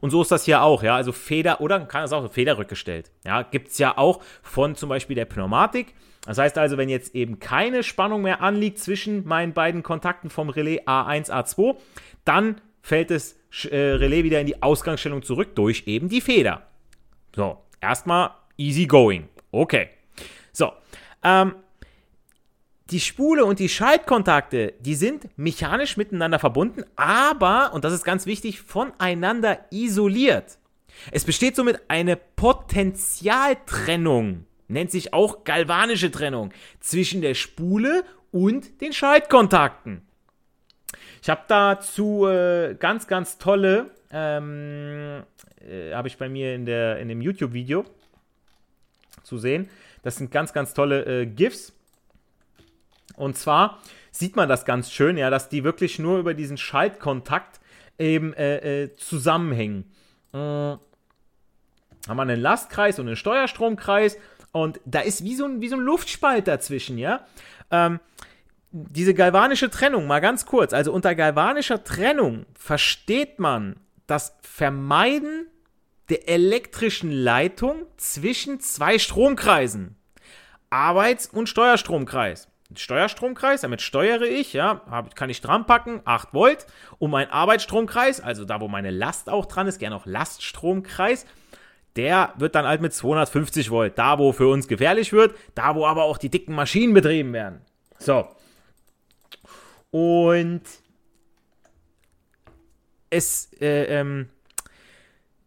Und 0.00 0.10
so 0.10 0.22
ist 0.22 0.30
das 0.30 0.44
hier 0.44 0.62
auch, 0.62 0.84
ja, 0.84 0.94
also 0.94 1.10
Feder 1.10 1.60
oder 1.60 1.80
kann 1.80 2.04
es 2.04 2.12
auch 2.12 2.30
federrückgestellt. 2.30 3.10
Ja, 3.24 3.42
gibt 3.42 3.68
es 3.68 3.78
ja 3.78 3.98
auch 3.98 4.22
von 4.42 4.76
zum 4.76 4.88
Beispiel 4.88 5.16
der 5.16 5.24
Pneumatik. 5.24 5.94
Das 6.24 6.38
heißt 6.38 6.58
also, 6.58 6.76
wenn 6.76 6.88
jetzt 6.88 7.14
eben 7.14 7.38
keine 7.38 7.82
Spannung 7.82 8.22
mehr 8.22 8.42
anliegt 8.42 8.78
zwischen 8.78 9.26
meinen 9.26 9.52
beiden 9.52 9.82
Kontakten 9.82 10.30
vom 10.30 10.50
Relais 10.50 10.86
A1, 10.86 11.30
A2, 11.30 11.76
dann 12.24 12.60
fällt 12.82 13.10
das 13.10 13.36
äh, 13.70 13.76
Relais 13.76 14.24
wieder 14.24 14.40
in 14.40 14.46
die 14.46 14.62
Ausgangsstellung 14.62 15.22
zurück 15.22 15.54
durch 15.54 15.84
eben 15.86 16.08
die 16.08 16.20
Feder. 16.20 16.66
So, 17.34 17.58
erstmal 17.80 18.30
easy 18.56 18.86
going. 18.86 19.28
Okay. 19.50 19.90
So, 20.52 20.72
ähm, 21.22 21.54
die 22.90 23.00
Spule 23.00 23.44
und 23.44 23.60
die 23.60 23.68
Schaltkontakte, 23.68 24.74
die 24.80 24.96
sind 24.96 25.28
mechanisch 25.36 25.96
miteinander 25.96 26.40
verbunden, 26.40 26.82
aber, 26.96 27.72
und 27.72 27.84
das 27.84 27.92
ist 27.92 28.02
ganz 28.04 28.26
wichtig, 28.26 28.60
voneinander 28.60 29.66
isoliert. 29.70 30.58
Es 31.12 31.24
besteht 31.24 31.54
somit 31.56 31.80
eine 31.88 32.16
Potentialtrennung, 32.16 34.44
nennt 34.70 34.90
sich 34.90 35.12
auch 35.12 35.44
galvanische 35.44 36.10
Trennung, 36.10 36.52
zwischen 36.80 37.20
der 37.20 37.34
Spule 37.34 38.04
und 38.30 38.80
den 38.80 38.92
Schaltkontakten. 38.92 40.02
Ich 41.22 41.28
habe 41.28 41.42
dazu 41.48 42.26
äh, 42.26 42.74
ganz, 42.78 43.06
ganz 43.06 43.38
tolle, 43.38 43.90
ähm, 44.10 45.22
äh, 45.60 45.92
habe 45.92 46.08
ich 46.08 46.16
bei 46.16 46.28
mir 46.28 46.54
in, 46.54 46.64
der, 46.64 46.98
in 46.98 47.08
dem 47.08 47.20
YouTube-Video 47.20 47.84
zu 49.22 49.38
sehen. 49.38 49.68
Das 50.02 50.16
sind 50.16 50.30
ganz, 50.30 50.52
ganz 50.52 50.72
tolle 50.72 51.04
äh, 51.04 51.26
GIFs 51.26 51.74
und 53.16 53.36
zwar 53.36 53.80
sieht 54.12 54.34
man 54.34 54.48
das 54.48 54.64
ganz 54.64 54.90
schön, 54.90 55.18
ja, 55.18 55.28
dass 55.28 55.50
die 55.50 55.62
wirklich 55.62 55.98
nur 55.98 56.18
über 56.18 56.32
diesen 56.32 56.56
Schaltkontakt 56.56 57.60
eben 57.98 58.32
äh, 58.32 58.84
äh, 58.84 58.96
zusammenhängen. 58.96 59.92
Äh, 60.32 60.38
haben 60.38 62.16
wir 62.16 62.22
einen 62.22 62.40
Lastkreis 62.40 62.98
und 62.98 63.08
einen 63.08 63.16
Steuerstromkreis 63.16 64.16
und 64.52 64.80
da 64.84 65.00
ist 65.00 65.24
wie 65.24 65.34
so 65.34 65.44
ein, 65.44 65.60
wie 65.60 65.68
so 65.68 65.76
ein 65.76 65.82
Luftspalt 65.82 66.48
dazwischen, 66.48 66.98
ja. 66.98 67.26
Ähm, 67.70 68.00
diese 68.72 69.14
galvanische 69.14 69.70
Trennung, 69.70 70.06
mal 70.06 70.20
ganz 70.20 70.46
kurz. 70.46 70.72
Also 70.72 70.92
unter 70.92 71.14
galvanischer 71.14 71.82
Trennung 71.82 72.46
versteht 72.54 73.38
man 73.38 73.76
das 74.06 74.36
Vermeiden 74.42 75.46
der 76.08 76.28
elektrischen 76.28 77.10
Leitung 77.10 77.86
zwischen 77.96 78.60
zwei 78.60 78.98
Stromkreisen. 78.98 79.96
Arbeits- 80.68 81.26
und 81.26 81.48
Steuerstromkreis. 81.48 82.48
Steuerstromkreis, 82.76 83.62
damit 83.62 83.82
steuere 83.82 84.22
ich, 84.22 84.52
ja, 84.52 84.82
hab, 84.88 85.16
kann 85.16 85.30
ich 85.30 85.40
dran 85.40 85.66
packen, 85.66 86.02
8 86.04 86.32
Volt. 86.32 86.66
Und 86.98 87.10
mein 87.10 87.28
Arbeitsstromkreis, 87.30 88.20
also 88.20 88.44
da, 88.44 88.60
wo 88.60 88.68
meine 88.68 88.90
Last 88.90 89.28
auch 89.28 89.46
dran 89.46 89.66
ist, 89.66 89.78
gerne 89.78 89.96
auch 89.96 90.06
Laststromkreis, 90.06 91.26
der 91.96 92.34
wird 92.38 92.54
dann 92.54 92.66
halt 92.66 92.80
mit 92.80 92.92
250 92.92 93.70
Volt, 93.70 93.98
da, 93.98 94.18
wo 94.18 94.32
für 94.32 94.48
uns 94.48 94.68
gefährlich 94.68 95.12
wird, 95.12 95.34
da, 95.54 95.74
wo 95.74 95.86
aber 95.86 96.04
auch 96.04 96.18
die 96.18 96.28
dicken 96.28 96.54
Maschinen 96.54 96.94
betrieben 96.94 97.32
werden. 97.32 97.60
So. 97.98 98.28
Und 99.90 100.62
es, 103.10 103.52
äh, 103.60 103.84
ähm, 103.84 104.28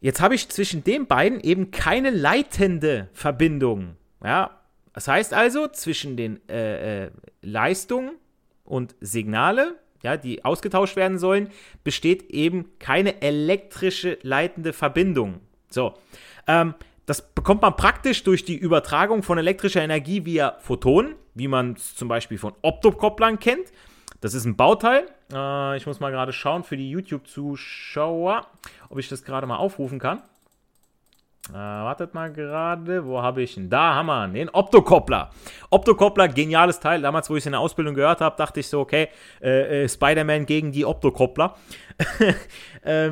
jetzt 0.02 0.20
habe 0.22 0.36
ich 0.36 0.50
zwischen 0.50 0.84
den 0.84 1.08
beiden 1.08 1.40
eben 1.40 1.72
keine 1.72 2.10
leitende 2.10 3.10
Verbindung. 3.14 3.96
Ja, 4.24 4.60
das 4.94 5.08
heißt 5.08 5.34
also, 5.34 5.68
zwischen 5.70 6.18
den 6.18 6.48
äh, 6.50 7.06
äh, 7.06 7.12
Leistungen 7.42 8.12
und 8.64 8.96
Signale, 9.00 9.80
ja, 10.04 10.18
die 10.18 10.44
ausgetauscht 10.44 10.98
werden 10.98 11.18
sollen, 11.18 11.50
besteht 11.84 12.30
eben 12.30 12.78
keine 12.80 13.22
elektrische 13.22 14.20
leitende 14.22 14.74
Verbindung. 14.74 15.40
So, 15.74 15.96
ähm, 16.48 16.75
das 17.06 17.34
bekommt 17.34 17.62
man 17.62 17.75
praktisch 17.75 18.24
durch 18.24 18.46
die 18.46 18.56
Übertragung 18.56 19.24
von 19.24 19.38
elektrischer 19.38 19.82
Energie 19.82 20.25
via 20.25 20.56
Photonen, 20.60 21.15
wie 21.34 21.48
man 21.48 21.74
es 21.74 21.96
zum 21.96 22.08
Beispiel 22.08 22.38
von 22.38 22.53
Optokopplern 22.62 23.39
kennt. 23.39 23.72
Das 24.22 24.34
ist 24.34 24.46
ein 24.46 24.56
Bauteil. 24.56 25.08
Äh, 25.34 25.77
ich 25.77 25.86
muss 25.86 26.00
mal 26.00 26.12
gerade 26.12 26.32
schauen 26.32 26.63
für 26.63 26.77
die 26.77 26.89
YouTube-Zuschauer, 26.89 28.48
ob 28.89 29.00
ich 29.00 29.10
das 29.10 29.24
gerade 29.24 29.48
mal 29.48 29.58
aufrufen 29.58 30.00
kann. 30.00 30.22
Äh, 31.50 31.56
wartet 31.56 32.13
mal 32.13 32.32
gerade, 32.32 33.06
wo 33.06 33.22
habe 33.22 33.42
ich 33.42 33.58
ihn? 33.58 33.70
Da 33.70 33.96
haben 33.96 34.06
wir 34.06 34.25
ihn, 34.25 34.34
den 34.34 34.50
Optokoppler. 34.50 35.30
Optokoppler, 35.72 36.30
geniales 36.30 36.80
Teil. 36.80 37.01
Damals, 37.01 37.30
wo 37.30 37.36
ich 37.36 37.42
es 37.42 37.48
in 37.48 37.51
der 37.51 37.60
Ausbildung 37.60 37.96
gehört 37.96 38.22
habe, 38.22 38.38
dachte 38.38 38.62
ich 38.62 38.68
so, 38.70 38.80
okay, 38.80 39.10
äh, 39.42 39.84
äh, 39.84 39.89
Spider-Man 39.89 40.46
gegen 40.46 40.72
die 40.72 40.86
Optokoppler. 40.86 41.58
äh, 42.84 43.12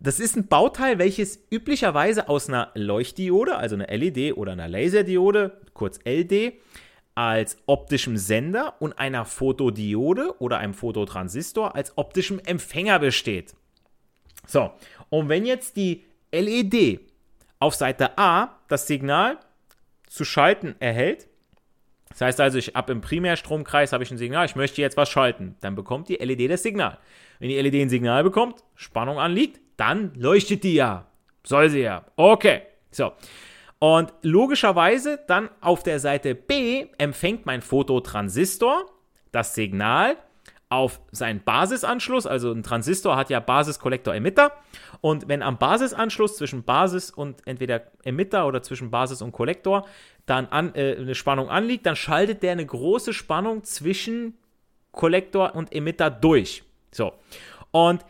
das 0.00 0.20
ist 0.20 0.36
ein 0.36 0.46
Bauteil, 0.46 0.98
welches 0.98 1.40
üblicherweise 1.50 2.28
aus 2.28 2.48
einer 2.48 2.70
Leuchtdiode, 2.74 3.56
also 3.56 3.74
einer 3.74 3.88
LED 3.88 4.36
oder 4.36 4.52
einer 4.52 4.68
Laserdiode, 4.68 5.60
kurz 5.74 5.98
LD, 6.04 6.54
als 7.14 7.58
optischem 7.66 8.16
Sender 8.16 8.74
und 8.78 8.98
einer 8.98 9.24
Fotodiode 9.24 10.34
oder 10.38 10.58
einem 10.58 10.74
Fototransistor 10.74 11.74
als 11.74 11.98
optischem 11.98 12.38
Empfänger 12.38 13.00
besteht. 13.00 13.54
So, 14.46 14.70
und 15.10 15.28
wenn 15.28 15.44
jetzt 15.44 15.76
die 15.76 16.04
LED 16.30 17.00
auf 17.58 17.74
Seite 17.74 18.16
A 18.18 18.56
das 18.68 18.86
Signal 18.86 19.38
zu 20.06 20.24
schalten 20.24 20.76
erhält. 20.78 21.28
Das 22.10 22.20
heißt 22.22 22.40
also, 22.40 22.58
ich 22.58 22.74
ab 22.74 22.88
im 22.90 23.00
Primärstromkreis 23.00 23.92
habe 23.92 24.04
ich 24.04 24.10
ein 24.10 24.18
Signal, 24.18 24.46
ich 24.46 24.56
möchte 24.56 24.80
jetzt 24.80 24.96
was 24.96 25.10
schalten. 25.10 25.56
Dann 25.60 25.74
bekommt 25.74 26.08
die 26.08 26.16
LED 26.16 26.50
das 26.50 26.62
Signal. 26.62 26.98
Wenn 27.38 27.48
die 27.48 27.60
LED 27.60 27.74
ein 27.74 27.88
Signal 27.88 28.24
bekommt, 28.24 28.64
Spannung 28.74 29.18
anliegt, 29.18 29.60
dann 29.78 30.12
leuchtet 30.14 30.64
die 30.64 30.74
ja. 30.74 31.06
Soll 31.44 31.70
sie 31.70 31.80
ja. 31.80 32.04
Okay. 32.16 32.62
So. 32.90 33.12
Und 33.78 34.12
logischerweise 34.22 35.20
dann 35.26 35.48
auf 35.62 35.82
der 35.82 36.00
Seite 36.00 36.34
B 36.34 36.88
empfängt 36.98 37.46
mein 37.46 37.62
Fototransistor 37.62 38.84
das 39.32 39.54
Signal 39.54 40.16
auf 40.70 41.00
seinen 41.12 41.42
Basisanschluss, 41.42 42.26
also 42.26 42.52
ein 42.52 42.62
Transistor 42.62 43.16
hat 43.16 43.30
ja 43.30 43.40
Basis, 43.40 43.78
Kollektor, 43.78 44.14
Emitter. 44.14 44.52
Und 45.00 45.28
wenn 45.28 45.42
am 45.42 45.56
Basisanschluss 45.56 46.36
zwischen 46.36 46.62
Basis 46.62 47.10
und 47.10 47.40
entweder 47.46 47.82
Emitter 48.02 48.46
oder 48.46 48.62
zwischen 48.62 48.90
Basis 48.90 49.22
und 49.22 49.32
Kollektor 49.32 49.86
dann 50.26 50.46
an, 50.46 50.74
äh, 50.74 50.96
eine 50.98 51.14
Spannung 51.14 51.48
anliegt, 51.48 51.86
dann 51.86 51.96
schaltet 51.96 52.42
der 52.42 52.52
eine 52.52 52.66
große 52.66 53.14
Spannung 53.14 53.64
zwischen 53.64 54.36
Kollektor 54.92 55.54
und 55.54 55.72
Emitter 55.72 56.10
durch. 56.10 56.64
So. 56.90 57.14
Und 57.70 58.04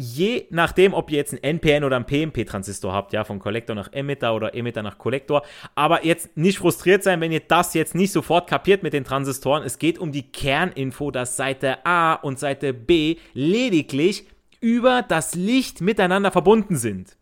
je 0.00 0.46
nachdem, 0.50 0.94
ob 0.94 1.10
ihr 1.10 1.16
jetzt 1.16 1.32
einen 1.32 1.42
NPN 1.42 1.82
oder 1.82 1.96
einen 1.96 2.06
PMP-Transistor 2.06 2.92
habt, 2.92 3.12
ja, 3.12 3.24
von 3.24 3.40
Kollektor 3.40 3.74
nach 3.74 3.92
Emitter 3.92 4.32
oder 4.32 4.54
Emitter 4.54 4.84
nach 4.84 4.96
Kollektor. 4.96 5.42
Aber 5.74 6.06
jetzt 6.06 6.36
nicht 6.36 6.58
frustriert 6.58 7.02
sein, 7.02 7.20
wenn 7.20 7.32
ihr 7.32 7.40
das 7.40 7.74
jetzt 7.74 7.96
nicht 7.96 8.12
sofort 8.12 8.48
kapiert 8.48 8.84
mit 8.84 8.92
den 8.92 9.02
Transistoren. 9.02 9.64
Es 9.64 9.80
geht 9.80 9.98
um 9.98 10.12
die 10.12 10.22
Kerninfo, 10.22 11.10
dass 11.10 11.36
Seite 11.36 11.84
A 11.84 12.14
und 12.14 12.38
Seite 12.38 12.72
B 12.72 13.16
lediglich 13.34 14.28
über 14.60 15.02
das 15.02 15.34
Licht 15.34 15.80
miteinander 15.80 16.30
verbunden 16.30 16.76
sind. 16.76 17.16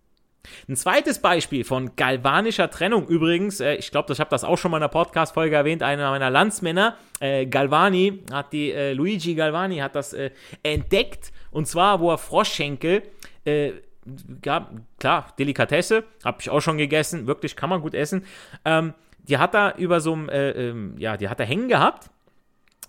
Ein 0.69 0.77
zweites 0.77 1.21
Beispiel 1.21 1.65
von 1.65 1.97
galvanischer 1.97 2.71
Trennung 2.71 3.09
übrigens, 3.09 3.61
äh, 3.61 3.77
ich 3.77 3.91
glaube, 3.91 4.13
ich 4.13 4.21
habe 4.21 4.31
das 4.31 4.45
auch 4.45 4.59
schon 4.59 4.71
mal 4.71 4.77
in 4.77 4.83
einer 4.83 4.91
Podcast-Folge 4.91 5.57
erwähnt, 5.57 5.83
einer 5.83 6.11
meiner 6.11 6.31
Landsmänner, 6.31 6.97
äh, 7.21 7.47
Galvani, 7.47 8.23
hat 8.31 8.53
die, 8.53 8.71
äh, 8.71 8.93
Luigi 8.93 9.35
Galvani 9.35 9.79
hat 9.79 9.97
das 9.97 10.13
äh, 10.13 10.31
entdeckt 10.63 11.33
und 11.57 11.67
zwar, 11.67 12.01
wo 12.01 12.11
er 12.11 12.19
Froschschenkel 12.19 13.03
äh, 13.47 13.73
gab, 14.43 14.73
klar, 14.99 15.33
Delikatesse, 15.39 16.05
habe 16.23 16.37
ich 16.41 16.51
auch 16.51 16.61
schon 16.61 16.77
gegessen, 16.77 17.27
wirklich 17.27 17.57
kann 17.57 17.71
man 17.71 17.81
gut 17.81 17.95
essen. 17.95 18.25
Ähm, 18.67 18.93
die 19.19 19.39
hat 19.39 19.55
er 19.55 19.77
über 19.79 20.01
so 20.01 20.13
einem, 20.13 20.29
äh, 20.29 20.51
ähm, 20.51 20.95
ja, 20.99 21.17
die 21.17 21.31
hat 21.31 21.41
er 21.41 21.47
hängen 21.47 21.69
gehabt 21.69 22.11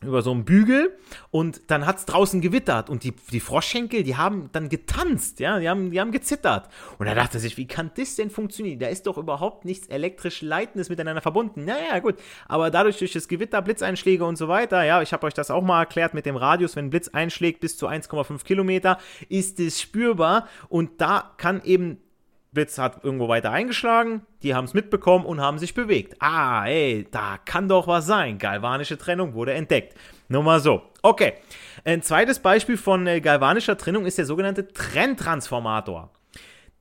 über 0.01 0.21
so 0.21 0.31
einen 0.31 0.45
Bügel 0.45 0.97
und 1.31 1.69
dann 1.71 1.85
hat 1.85 1.97
es 1.97 2.05
draußen 2.05 2.41
gewittert 2.41 2.89
und 2.89 3.03
die, 3.03 3.13
die 3.31 3.39
Froschschenkel, 3.39 4.03
die 4.03 4.15
haben 4.15 4.49
dann 4.51 4.69
getanzt, 4.69 5.39
ja, 5.39 5.59
die 5.59 5.69
haben, 5.69 5.91
die 5.91 5.99
haben 5.99 6.11
gezittert. 6.11 6.69
Und 6.97 7.07
er 7.07 7.15
dachte 7.15 7.39
sich, 7.39 7.57
wie 7.57 7.67
kann 7.67 7.91
das 7.95 8.15
denn 8.15 8.29
funktionieren? 8.29 8.79
Da 8.79 8.87
ist 8.87 9.07
doch 9.07 9.17
überhaupt 9.17 9.65
nichts 9.65 9.87
elektrisch 9.87 10.41
Leitendes 10.41 10.89
miteinander 10.89 11.21
verbunden. 11.21 11.65
Naja, 11.65 11.99
gut, 11.99 12.15
aber 12.47 12.69
dadurch 12.69 12.97
durch 12.97 13.13
das 13.13 13.27
Gewitter, 13.27 13.61
Blitzeinschläge 13.61 14.25
und 14.25 14.37
so 14.37 14.47
weiter, 14.47 14.83
ja, 14.83 15.01
ich 15.01 15.13
habe 15.13 15.25
euch 15.25 15.33
das 15.33 15.51
auch 15.51 15.63
mal 15.63 15.79
erklärt 15.79 16.13
mit 16.13 16.25
dem 16.25 16.35
Radius, 16.35 16.75
wenn 16.75 16.85
ein 16.85 16.89
Blitz 16.89 17.09
einschlägt 17.09 17.59
bis 17.59 17.77
zu 17.77 17.87
1,5 17.87 18.43
Kilometer, 18.43 18.97
ist 19.29 19.59
es 19.59 19.81
spürbar 19.81 20.47
und 20.69 21.01
da 21.01 21.31
kann 21.37 21.61
eben 21.63 21.99
Blitz 22.57 22.79
hat 22.79 23.03
irgendwo 23.03 23.27
weiter 23.27 23.51
eingeschlagen, 23.51 24.21
die 24.41 24.55
haben 24.55 24.65
es 24.65 24.73
mitbekommen 24.73 25.27
und 25.27 25.39
haben 25.39 25.59
sich 25.59 25.75
bewegt. 25.75 26.15
Ah, 26.17 26.65
ey, 26.65 27.05
da 27.11 27.37
kann 27.45 27.69
doch 27.69 27.87
was 27.87 28.07
sein. 28.07 28.39
Galvanische 28.39 28.97
Trennung 28.97 29.35
wurde 29.35 29.53
entdeckt. 29.53 29.93
Nur 30.27 30.41
mal 30.41 30.59
so. 30.59 30.81
Okay. 31.03 31.33
Ein 31.85 32.01
zweites 32.01 32.39
Beispiel 32.39 32.75
von 32.75 33.05
äh, 33.05 33.21
galvanischer 33.21 33.77
Trennung 33.77 34.07
ist 34.07 34.17
der 34.17 34.25
sogenannte 34.25 34.69
Trenntransformator. 34.69 36.09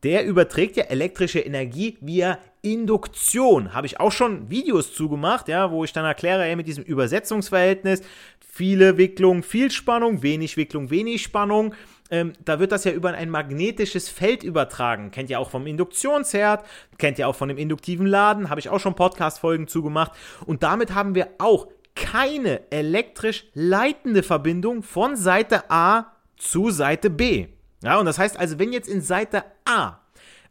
Der 0.03 0.25
überträgt 0.25 0.79
ja 0.79 0.85
elektrische 0.85 1.41
Energie 1.41 1.99
via 2.01 2.39
Induktion. 2.63 3.75
Habe 3.75 3.87
ich 3.87 4.01
auch 4.01 4.13
schon 4.13 4.49
Videos 4.49 4.95
zugemacht, 4.95 5.47
ja, 5.49 5.71
wo 5.71 5.85
ich 5.85 5.93
dann 5.93 6.07
erkläre, 6.07 6.47
ey, 6.47 6.57
mit 6.57 6.67
diesem 6.67 6.85
Übersetzungsverhältnis, 6.85 8.01
viele 8.41 8.97
Wicklung, 8.97 9.43
viel 9.43 9.71
Spannung, 9.71 10.23
wenig 10.23 10.57
Wicklung, 10.57 10.89
wenig 10.89 11.23
Spannung 11.23 11.75
ähm, 12.11 12.33
da 12.45 12.59
wird 12.61 12.73
das 12.73 12.85
ja 12.85 12.93
über 12.93 13.13
ein 13.13 13.31
magnetisches 13.31 14.09
Feld 14.09 14.43
übertragen. 14.43 15.11
Kennt 15.11 15.31
ihr 15.31 15.41
auch 15.41 15.51
vom 15.51 15.67
Induktionsherd, 15.67 16.65
kennt 16.99 17.19
ihr 17.19 17.29
auch 17.29 17.35
von 17.35 17.49
dem 17.49 17.59
induktiven 17.59 18.07
Laden, 18.07 18.49
habe 18.51 18.61
ich 18.61 18.69
auch 18.69 18.81
schon 18.81 18.95
Podcast-Folgen 18.95 19.67
zugemacht. 19.67 20.13
Und 20.47 20.63
damit 20.63 20.95
haben 20.95 21.15
wir 21.15 21.29
auch 21.39 21.69
keine 21.95 22.71
elektrisch 22.71 23.47
leitende 23.55 24.23
Verbindung 24.23 24.83
von 24.83 25.17
Seite 25.17 25.71
A 25.71 26.13
zu 26.37 26.71
Seite 26.71 27.11
B. 27.11 27.49
Ja, 27.83 27.99
und 27.99 28.07
das 28.07 28.19
heißt 28.19 28.39
also, 28.39 28.59
wenn 28.59 28.73
jetzt 28.73 28.89
in 28.89 29.01
Seite 29.01 29.45
A 29.65 30.01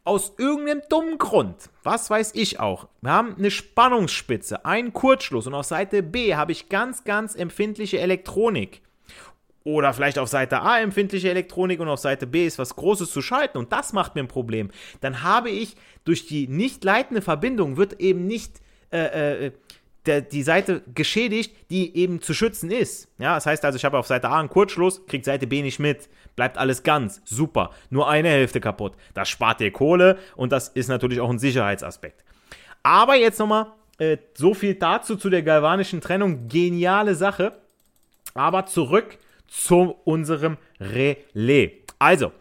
aus 0.04 0.34
irgendeinem 0.38 0.82
dummen 0.88 1.18
Grund, 1.18 1.56
was 1.82 2.10
weiß 2.10 2.32
ich 2.34 2.60
auch, 2.60 2.88
wir 3.00 3.12
haben 3.12 3.34
eine 3.36 3.50
Spannungsspitze, 3.50 4.64
einen 4.64 4.92
Kurzschluss 4.92 5.46
und 5.46 5.54
auf 5.54 5.66
Seite 5.66 6.02
B 6.02 6.34
habe 6.34 6.52
ich 6.52 6.68
ganz, 6.68 7.04
ganz 7.04 7.34
empfindliche 7.34 7.98
Elektronik 7.98 8.82
oder 9.66 9.92
vielleicht 9.92 10.18
auf 10.18 10.28
Seite 10.28 10.62
A 10.62 10.78
empfindliche 10.78 11.28
Elektronik 11.28 11.80
und 11.80 11.88
auf 11.88 11.98
Seite 11.98 12.28
B 12.28 12.46
ist 12.46 12.56
was 12.58 12.76
Großes 12.76 13.10
zu 13.10 13.20
schalten 13.20 13.58
und 13.58 13.72
das 13.72 13.92
macht 13.92 14.14
mir 14.14 14.22
ein 14.22 14.28
Problem. 14.28 14.70
Dann 15.00 15.24
habe 15.24 15.50
ich 15.50 15.76
durch 16.04 16.26
die 16.26 16.46
nicht 16.46 16.84
leitende 16.84 17.20
Verbindung 17.20 17.76
wird 17.76 18.00
eben 18.00 18.28
nicht 18.28 18.60
äh, 18.92 19.46
äh, 19.46 19.52
die 20.32 20.44
Seite 20.44 20.82
geschädigt, 20.94 21.52
die 21.68 21.96
eben 21.96 22.22
zu 22.22 22.32
schützen 22.32 22.70
ist. 22.70 23.08
Ja, 23.18 23.34
das 23.34 23.46
heißt 23.46 23.64
also, 23.64 23.74
ich 23.76 23.84
habe 23.84 23.98
auf 23.98 24.06
Seite 24.06 24.28
A 24.28 24.38
einen 24.38 24.48
Kurzschluss, 24.48 25.04
kriegt 25.08 25.24
Seite 25.24 25.48
B 25.48 25.62
nicht 25.62 25.80
mit, 25.80 26.08
bleibt 26.36 26.58
alles 26.58 26.84
ganz, 26.84 27.20
super, 27.24 27.72
nur 27.90 28.08
eine 28.08 28.28
Hälfte 28.28 28.60
kaputt. 28.60 28.92
Das 29.14 29.28
spart 29.28 29.58
dir 29.58 29.72
Kohle 29.72 30.16
und 30.36 30.52
das 30.52 30.68
ist 30.68 30.86
natürlich 30.86 31.18
auch 31.18 31.28
ein 31.28 31.40
Sicherheitsaspekt. 31.40 32.22
Aber 32.84 33.16
jetzt 33.16 33.40
nochmal 33.40 33.72
äh, 33.98 34.18
so 34.34 34.54
viel 34.54 34.76
dazu 34.76 35.16
zu 35.16 35.28
der 35.28 35.42
galvanischen 35.42 36.00
Trennung, 36.00 36.46
geniale 36.46 37.16
Sache. 37.16 37.54
Aber 38.32 38.66
zurück 38.66 39.18
zu 39.56 39.96
unserem 40.04 40.58
Relais. 40.78 41.70
Also, 41.98 42.32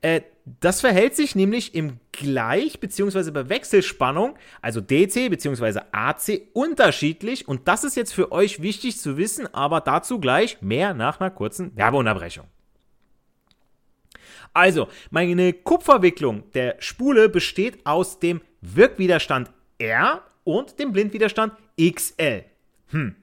äh, 0.00 0.22
das 0.60 0.80
verhält 0.80 1.14
sich 1.14 1.36
nämlich 1.36 1.74
im 1.74 2.00
Gleich- 2.10 2.80
bzw. 2.80 3.30
bei 3.30 3.48
Wechselspannung, 3.48 4.36
also 4.60 4.80
DC 4.80 5.28
bzw. 5.28 5.80
AC, 5.92 6.48
unterschiedlich. 6.52 7.46
Und 7.46 7.68
das 7.68 7.84
ist 7.84 7.96
jetzt 7.96 8.12
für 8.12 8.32
euch 8.32 8.60
wichtig 8.60 8.98
zu 8.98 9.16
wissen, 9.16 9.52
aber 9.54 9.80
dazu 9.80 10.18
gleich 10.18 10.60
mehr 10.62 10.94
nach 10.94 11.20
einer 11.20 11.30
kurzen 11.30 11.76
Werbeunterbrechung. 11.76 12.46
Also, 14.52 14.88
meine 15.10 15.52
Kupferwicklung 15.52 16.50
der 16.52 16.76
Spule 16.80 17.28
besteht 17.28 17.86
aus 17.86 18.18
dem 18.18 18.40
Wirkwiderstand 18.60 19.50
R 19.78 20.22
und 20.44 20.78
dem 20.78 20.92
Blindwiderstand 20.92 21.54
XL. 21.80 22.44
Hm. 22.88 23.16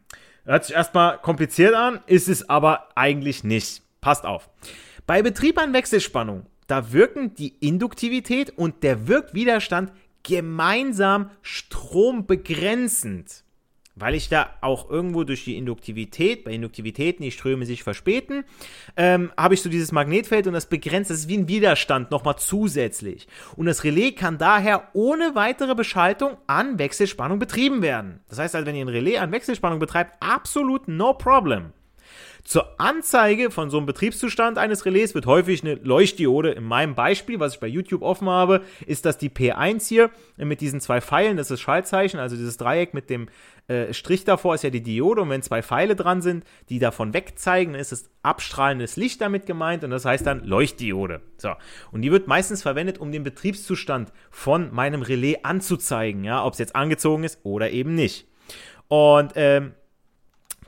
Hört 0.50 0.65
sich 0.65 0.75
erstmal 0.75 1.20
kompliziert 1.20 1.75
an, 1.75 2.00
ist 2.08 2.27
es 2.27 2.50
aber 2.50 2.89
eigentlich 2.96 3.44
nicht. 3.44 3.84
Passt 4.01 4.25
auf. 4.25 4.50
Bei 5.06 5.22
Betrieb 5.22 5.60
an 5.60 5.74
Wechselspannung, 5.74 6.48
da 6.65 6.91
wirken 6.91 7.36
die 7.36 7.53
Induktivität 7.60 8.58
und 8.58 8.82
der 8.82 9.08
Wirkwiderstand 9.08 9.91
gemeinsam 10.24 11.29
strombegrenzend 11.44 13.44
weil 14.00 14.15
ich 14.15 14.29
da 14.29 14.50
auch 14.62 14.89
irgendwo 14.89 15.24
durch 15.24 15.44
die 15.44 15.58
Induktivität, 15.58 16.44
bei 16.44 16.51
Induktivitäten, 16.51 17.24
die 17.24 17.32
Ströme 17.32 17.65
sich 17.65 17.84
verspäten, 17.84 18.44
ähm, 18.95 19.32
habe 19.38 19.54
ich 19.54 19.62
so 19.62 19.69
dieses 19.69 19.91
Magnetfeld 19.91 20.47
und 20.47 20.54
das 20.54 20.67
begrenzt, 20.67 21.12
das 21.12 21.19
ist 21.19 21.30
wie 21.30 21.38
ein 21.38 21.47
Widerstand 21.47 22.12
nochmal 22.12 22.38
zusätzlich. 22.38 23.28
Und 23.56 23.65
das 23.65 23.84
Relais 23.84 24.12
kann 24.12 24.38
daher 24.38 24.89
ohne 24.93 25.36
weitere 25.36 25.76
Beschaltung 25.76 26.38
an 26.47 26.80
Wechselspannung 26.80 27.39
betrieben 27.39 27.82
werden. 27.82 28.21
Das 28.30 28.39
heißt 28.39 28.56
also, 28.56 28.65
wenn 28.65 28.76
ihr 28.76 28.86
ein 28.86 28.89
Relais 28.89 29.17
an 29.17 29.32
Wechselspannung 29.32 29.80
betreibt, 29.80 30.15
absolut 30.21 30.88
no 30.88 31.13
problem. 31.13 31.74
Zur 32.50 32.80
Anzeige 32.80 33.52
von 33.52 33.70
so 33.70 33.78
einem 33.78 33.86
Betriebszustand 33.86 34.58
eines 34.58 34.84
Relais 34.84 35.14
wird 35.14 35.28
häufig 35.28 35.64
eine 35.64 35.76
Leuchtdiode. 35.76 36.50
In 36.50 36.64
meinem 36.64 36.96
Beispiel, 36.96 37.40
was 37.40 37.54
ich 37.54 37.60
bei 37.60 37.68
YouTube 37.68 38.02
offen 38.02 38.28
habe, 38.28 38.64
ist 38.88 39.06
das 39.06 39.20
die 39.20 39.30
P1 39.30 39.88
hier 39.88 40.10
mit 40.36 40.60
diesen 40.60 40.82
zwei 40.82 41.00
Pfeilen. 41.00 41.38
Das 41.38 41.46
ist 41.46 41.52
das 41.52 41.62
Schaltzeichen, 41.62 42.20
also 42.20 42.36
dieses 42.36 42.58
Dreieck 42.58 42.96
mit 42.96 43.12
dem 43.12 43.30
äh, 43.68 43.94
Strich 43.94 44.24
davor 44.24 44.56
ist 44.56 44.64
ja 44.64 44.72
die 44.72 44.82
Diode. 44.82 45.22
Und 45.22 45.30
wenn 45.30 45.44
zwei 45.44 45.62
Pfeile 45.62 45.96
dran 45.96 46.24
sind, 46.24 46.44
die 46.70 46.80
davon 46.80 47.14
wegzeigen, 47.14 47.76
ist 47.76 47.92
es 47.92 48.10
abstrahlendes 48.24 48.96
Licht 48.96 49.22
damit 49.22 49.46
gemeint 49.46 49.84
und 49.84 49.92
das 49.92 50.06
heißt 50.06 50.26
dann 50.26 50.44
Leuchtdiode. 50.44 51.22
So. 51.38 51.54
Und 51.92 52.02
die 52.02 52.12
wird 52.12 52.28
meistens 52.28 52.64
verwendet, 52.64 52.98
um 52.98 53.12
den 53.12 53.22
Betriebszustand 53.22 54.12
von 54.32 54.74
meinem 54.74 55.04
Relais 55.04 55.44
anzuzeigen, 55.44 56.24
ja, 56.24 56.44
ob 56.44 56.54
es 56.54 56.60
jetzt 56.60 56.76
angezogen 56.76 57.26
ist 57.26 57.42
oder 57.44 57.70
eben 57.70 57.94
nicht. 57.94 58.28
Und 58.88 59.34
ähm, 59.36 59.74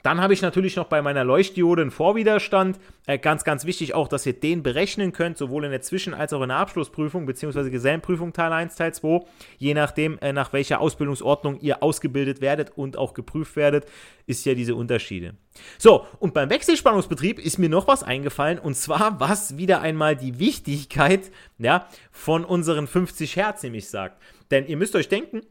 dann 0.03 0.21
habe 0.21 0.33
ich 0.33 0.41
natürlich 0.41 0.75
noch 0.75 0.85
bei 0.85 1.01
meiner 1.01 1.23
Leuchtdiode 1.23 1.81
einen 1.81 1.91
Vorwiderstand. 1.91 2.79
Äh, 3.05 3.17
ganz, 3.17 3.43
ganz 3.43 3.65
wichtig 3.65 3.93
auch, 3.93 4.07
dass 4.07 4.25
ihr 4.25 4.33
den 4.33 4.63
berechnen 4.63 5.11
könnt, 5.11 5.37
sowohl 5.37 5.65
in 5.65 5.71
der 5.71 5.81
Zwischen- 5.81 6.13
als 6.13 6.33
auch 6.33 6.41
in 6.41 6.49
der 6.49 6.57
Abschlussprüfung, 6.57 7.25
beziehungsweise 7.25 7.71
Gesellenprüfung 7.71 8.33
Teil 8.33 8.53
1, 8.53 8.75
Teil 8.75 8.93
2, 8.93 9.25
je 9.57 9.73
nachdem, 9.73 10.17
äh, 10.19 10.33
nach 10.33 10.53
welcher 10.53 10.81
Ausbildungsordnung 10.81 11.59
ihr 11.59 11.83
ausgebildet 11.83 12.41
werdet 12.41 12.71
und 12.75 12.97
auch 12.97 13.13
geprüft 13.13 13.55
werdet, 13.55 13.85
ist 14.25 14.45
ja 14.45 14.53
diese 14.53 14.75
Unterschiede. 14.75 15.35
So, 15.77 16.05
und 16.19 16.33
beim 16.33 16.49
Wechselspannungsbetrieb 16.49 17.39
ist 17.39 17.57
mir 17.57 17.69
noch 17.69 17.87
was 17.87 18.03
eingefallen, 18.03 18.59
und 18.59 18.75
zwar, 18.75 19.19
was 19.19 19.57
wieder 19.57 19.81
einmal 19.81 20.15
die 20.15 20.39
Wichtigkeit 20.39 21.31
ja, 21.57 21.87
von 22.11 22.45
unseren 22.45 22.87
50 22.87 23.35
Hertz 23.35 23.63
nämlich 23.63 23.89
sagt. 23.89 24.21
Denn 24.51 24.65
ihr 24.67 24.77
müsst 24.77 24.95
euch 24.95 25.09
denken, 25.09 25.41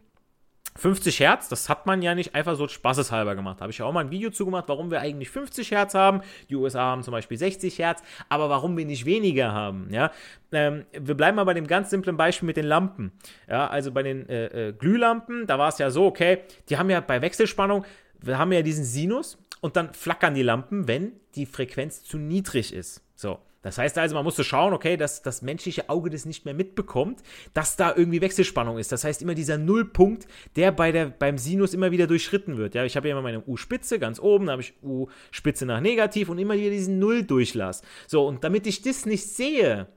50 0.81 1.21
Hertz, 1.21 1.49
das 1.49 1.69
hat 1.69 1.85
man 1.85 2.01
ja 2.01 2.15
nicht 2.15 2.35
einfach 2.35 2.57
so 2.57 2.67
spaßeshalber 2.67 3.35
gemacht. 3.35 3.61
Habe 3.61 3.71
ich 3.71 3.77
ja 3.77 3.85
auch 3.85 3.93
mal 3.93 4.01
ein 4.01 4.11
Video 4.11 4.31
zu 4.31 4.47
gemacht, 4.47 4.65
warum 4.69 4.91
wir 4.91 5.01
eigentlich 5.01 5.29
50 5.29 5.73
Hertz 5.73 5.93
haben. 5.93 6.23
Die 6.49 6.57
USA 6.57 6.81
haben 6.81 7.03
zum 7.03 7.13
Beispiel 7.13 7.37
60 7.37 7.79
Hertz, 7.79 8.03
aber 8.31 8.49
warum 8.49 8.79
wir 8.79 8.87
nicht 8.87 9.05
weniger 9.05 9.53
haben. 9.53 9.89
Ja? 9.91 10.11
Ähm, 10.53 10.87
wir 10.99 11.15
bleiben 11.15 11.37
mal 11.37 11.45
bei 11.45 11.53
dem 11.53 11.67
ganz 11.67 11.91
simplen 11.91 12.17
Beispiel 12.17 12.47
mit 12.47 12.57
den 12.57 12.65
Lampen. 12.65 13.13
Ja, 13.47 13.67
also 13.67 13.93
bei 13.93 14.03
den 14.03 14.27
äh, 14.31 14.69
äh, 14.69 14.73
Glühlampen, 14.73 15.47
da 15.47 15.59
war 15.59 15.69
es 15.69 15.77
ja 15.77 15.91
so, 15.91 16.07
okay, 16.07 16.39
die 16.71 16.79
haben 16.79 16.89
ja 16.89 17.01
bei 17.01 17.21
Wechselspannung, 17.21 17.85
wir 18.19 18.39
haben 18.39 18.51
ja 18.53 18.63
diesen 18.63 18.85
Sinus 18.85 19.37
und 19.61 19.77
dann 19.77 19.93
flackern 19.93 20.35
die 20.35 20.43
Lampen, 20.43 20.89
wenn 20.89 21.13
die 21.35 21.45
Frequenz 21.45 22.05
zu 22.05 22.17
niedrig 22.17 22.73
ist. 22.73 23.03
So. 23.15 23.39
Das 23.63 23.77
heißt 23.77 23.99
also, 23.99 24.15
man 24.15 24.25
musste 24.25 24.43
schauen, 24.43 24.73
okay, 24.73 24.97
dass 24.97 25.23
das 25.23 25.43
menschliche 25.43 25.91
Auge 25.91 26.11
das 26.11 26.25
nicht 26.25 26.45
mehr 26.45 26.55
mitbekommt, 26.55 27.23
dass 27.53 27.77
da 27.77 27.95
irgendwie 27.95 28.21
Wechselspannung 28.21 28.79
ist. 28.79 28.91
Das 28.93 29.05
heißt 29.05 29.21
immer 29.21 29.35
dieser 29.35 29.59
Nullpunkt, 29.59 30.27
der 30.57 30.73
bei 30.73 30.93
der, 30.93 31.07
beim 31.07 31.37
Sinus 31.37 31.75
immer 31.75 31.91
wieder 31.91 32.07
durchschritten 32.07 32.57
wird. 32.57 32.75
Ja, 32.75 32.85
ich 32.85 32.97
habe 32.97 33.09
ja 33.09 33.13
immer 33.13 33.23
meine 33.23 33.43
U-Spitze 33.47 33.99
ganz 33.99 34.19
oben, 34.19 34.47
da 34.47 34.53
habe 34.53 34.63
ich 34.63 34.75
U-Spitze 34.83 35.67
nach 35.67 35.81
negativ 35.81 36.31
und 36.31 36.39
immer 36.39 36.55
wieder 36.55 36.71
diesen 36.71 36.99
Null-Durchlass. 36.99 37.83
So, 38.07 38.27
und 38.27 38.45
damit 38.45 38.67
ich 38.67 38.83
das 38.83 39.05
nicht 39.05 39.27
sehe, 39.27 39.89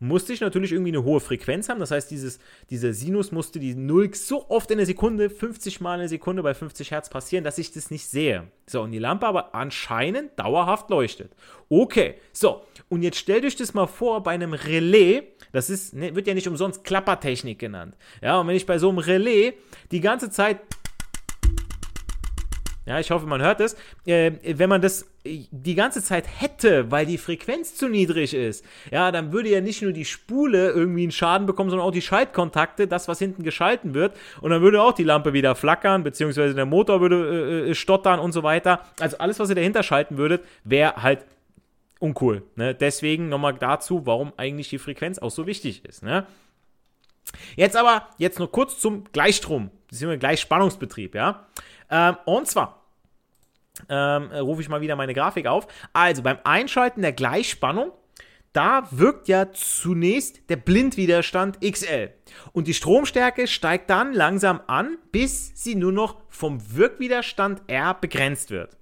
musste 0.00 0.32
ich 0.32 0.40
natürlich 0.40 0.72
irgendwie 0.72 0.90
eine 0.90 1.04
hohe 1.04 1.20
Frequenz 1.20 1.68
haben. 1.68 1.80
Das 1.80 1.90
heißt, 1.90 2.10
dieses, 2.10 2.38
dieser 2.70 2.92
Sinus 2.92 3.32
musste 3.32 3.58
die 3.58 3.74
Null 3.74 4.14
so 4.14 4.48
oft 4.50 4.70
in 4.70 4.78
der 4.78 4.86
Sekunde, 4.86 5.30
50 5.30 5.80
Mal 5.80 5.94
in 5.94 6.00
der 6.00 6.08
Sekunde 6.08 6.42
bei 6.42 6.54
50 6.54 6.90
Hertz 6.90 7.08
passieren, 7.08 7.44
dass 7.44 7.58
ich 7.58 7.72
das 7.72 7.90
nicht 7.90 8.06
sehe. 8.06 8.48
So, 8.66 8.82
und 8.82 8.92
die 8.92 8.98
Lampe 8.98 9.26
aber 9.26 9.54
anscheinend 9.54 10.38
dauerhaft 10.38 10.90
leuchtet. 10.90 11.32
Okay, 11.68 12.14
so, 12.32 12.62
und 12.88 13.02
jetzt 13.02 13.18
stellt 13.18 13.44
euch 13.44 13.56
das 13.56 13.74
mal 13.74 13.86
vor 13.86 14.22
bei 14.22 14.32
einem 14.32 14.54
Relais. 14.54 15.22
Das 15.52 15.70
ist, 15.70 15.94
ne, 15.94 16.14
wird 16.14 16.26
ja 16.26 16.34
nicht 16.34 16.48
umsonst 16.48 16.84
Klappertechnik 16.84 17.58
genannt. 17.58 17.94
Ja, 18.22 18.40
und 18.40 18.48
wenn 18.48 18.56
ich 18.56 18.66
bei 18.66 18.78
so 18.78 18.88
einem 18.88 18.98
Relais 18.98 19.54
die 19.90 20.00
ganze 20.00 20.30
Zeit 20.30 20.58
ja, 22.86 23.00
ich 23.00 23.10
hoffe, 23.10 23.26
man 23.26 23.40
hört 23.40 23.60
es. 23.60 23.76
Äh, 24.04 24.32
wenn 24.44 24.68
man 24.68 24.82
das 24.82 25.06
die 25.24 25.74
ganze 25.74 26.02
Zeit 26.02 26.26
hätte, 26.38 26.90
weil 26.90 27.06
die 27.06 27.16
Frequenz 27.16 27.74
zu 27.76 27.88
niedrig 27.88 28.34
ist, 28.34 28.64
ja, 28.90 29.10
dann 29.10 29.32
würde 29.32 29.48
ja 29.48 29.62
nicht 29.62 29.80
nur 29.80 29.92
die 29.92 30.04
Spule 30.04 30.70
irgendwie 30.70 31.04
einen 31.04 31.12
Schaden 31.12 31.46
bekommen, 31.46 31.70
sondern 31.70 31.88
auch 31.88 31.92
die 31.92 32.02
Schaltkontakte, 32.02 32.86
das, 32.86 33.08
was 33.08 33.18
hinten 33.18 33.42
geschalten 33.42 33.94
wird. 33.94 34.14
Und 34.42 34.50
dann 34.50 34.60
würde 34.60 34.82
auch 34.82 34.92
die 34.92 35.04
Lampe 35.04 35.32
wieder 35.32 35.54
flackern, 35.54 36.04
beziehungsweise 36.04 36.54
der 36.54 36.66
Motor 36.66 37.00
würde 37.00 37.64
äh, 37.66 37.70
äh 37.70 37.74
stottern 37.74 38.20
und 38.20 38.32
so 38.32 38.42
weiter. 38.42 38.80
Also 39.00 39.16
alles, 39.18 39.38
was 39.38 39.48
ihr 39.48 39.54
dahinter 39.54 39.82
schalten 39.82 40.18
würdet, 40.18 40.44
wäre 40.64 41.02
halt 41.02 41.24
uncool. 42.00 42.42
Ne? 42.56 42.74
Deswegen 42.74 43.30
nochmal 43.30 43.54
dazu, 43.54 44.04
warum 44.04 44.32
eigentlich 44.36 44.68
die 44.68 44.78
Frequenz 44.78 45.18
auch 45.18 45.30
so 45.30 45.46
wichtig 45.46 45.84
ist. 45.86 46.02
Ne? 46.02 46.26
Jetzt 47.56 47.76
aber, 47.76 48.08
jetzt 48.18 48.38
nur 48.38 48.50
kurz 48.50 48.78
zum 48.78 49.04
Gleichstrom, 49.12 49.70
beziehungsweise 49.88 50.18
Gleichspannungsbetrieb, 50.18 51.14
ja. 51.14 51.46
Ähm, 51.90 52.16
und 52.24 52.46
zwar 52.46 52.84
ähm, 53.88 54.30
rufe 54.32 54.62
ich 54.62 54.68
mal 54.68 54.80
wieder 54.80 54.96
meine 54.96 55.14
Grafik 55.14 55.46
auf. 55.46 55.66
Also 55.92 56.22
beim 56.22 56.38
Einschalten 56.44 57.02
der 57.02 57.12
Gleichspannung, 57.12 57.92
da 58.52 58.86
wirkt 58.92 59.28
ja 59.28 59.50
zunächst 59.52 60.48
der 60.48 60.56
Blindwiderstand 60.56 61.60
XL. 61.60 62.10
Und 62.52 62.68
die 62.68 62.74
Stromstärke 62.74 63.48
steigt 63.48 63.90
dann 63.90 64.12
langsam 64.12 64.60
an, 64.68 64.96
bis 65.10 65.52
sie 65.54 65.74
nur 65.74 65.92
noch 65.92 66.20
vom 66.28 66.60
Wirkwiderstand 66.74 67.62
R 67.66 67.94
begrenzt 67.94 68.50
wird. 68.50 68.76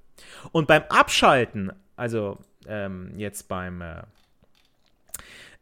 Und 0.52 0.68
beim 0.68 0.82
Abschalten, 0.90 1.72
also 1.96 2.38
ähm, 2.66 3.12
jetzt 3.16 3.48
beim, 3.48 3.80
äh, 3.80 4.02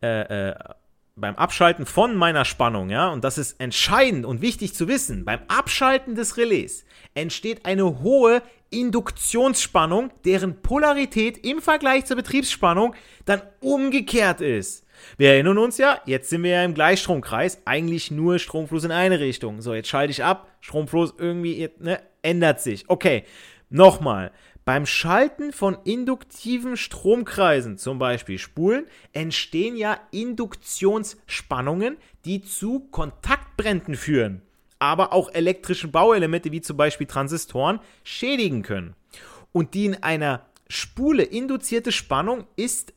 äh, 0.03 0.50
äh, 0.50 0.55
beim 1.20 1.37
Abschalten 1.37 1.87
von 1.87 2.16
meiner 2.16 2.44
Spannung, 2.44 2.90
ja, 2.90 3.09
und 3.09 3.24
das 3.24 3.38
ist 3.38 3.61
entscheidend 3.61 4.26
und 4.26 4.40
wichtig 4.40 4.74
zu 4.74 4.88
wissen, 4.88 5.24
beim 5.24 5.40
Abschalten 5.48 6.14
des 6.14 6.37
Relais 6.37 6.85
entsteht 7.14 7.66
eine 7.66 8.00
hohe 8.00 8.42
Induktionsspannung, 8.70 10.11
deren 10.24 10.62
Polarität 10.62 11.44
im 11.44 11.61
Vergleich 11.61 12.06
zur 12.06 12.16
Betriebsspannung 12.16 12.94
dann 13.24 13.42
umgekehrt 13.61 14.40
ist. 14.40 14.87
Wir 15.16 15.33
erinnern 15.33 15.59
uns 15.59 15.78
ja, 15.78 16.00
jetzt 16.06 16.30
sind 16.30 16.42
wir 16.42 16.50
ja 16.50 16.64
im 16.64 16.74
Gleichstromkreis, 16.74 17.62
eigentlich 17.64 18.11
nur 18.11 18.38
Stromfluss 18.38 18.85
in 18.85 18.92
eine 18.92 19.18
Richtung. 19.18 19.61
So, 19.61 19.74
jetzt 19.74 19.88
schalte 19.88 20.12
ich 20.12 20.22
ab, 20.22 20.48
Stromfluss 20.61 21.14
irgendwie 21.18 21.68
ne, 21.78 22.00
ändert 22.22 22.61
sich. 22.61 22.85
Okay, 22.88 23.24
nochmal. 23.70 24.30
Beim 24.64 24.86
Schalten 24.86 25.52
von 25.52 25.78
induktiven 25.84 26.76
Stromkreisen, 26.76 27.78
zum 27.78 27.98
Beispiel 27.98 28.38
Spulen, 28.38 28.86
entstehen 29.12 29.76
ja 29.76 29.98
Induktionsspannungen, 30.10 31.96
die 32.24 32.42
zu 32.42 32.80
Kontaktbränden 32.90 33.94
führen, 33.94 34.42
aber 34.78 35.12
auch 35.12 35.32
elektrische 35.32 35.88
Bauelemente 35.88 36.52
wie 36.52 36.60
zum 36.60 36.76
Beispiel 36.76 37.06
Transistoren 37.06 37.80
schädigen 38.04 38.62
können. 38.62 38.94
Und 39.52 39.74
die 39.74 39.86
in 39.86 40.02
einer 40.02 40.46
Spule 40.68 41.24
induzierte 41.24 41.90
Spannung 41.90 42.44
ist 42.54 42.92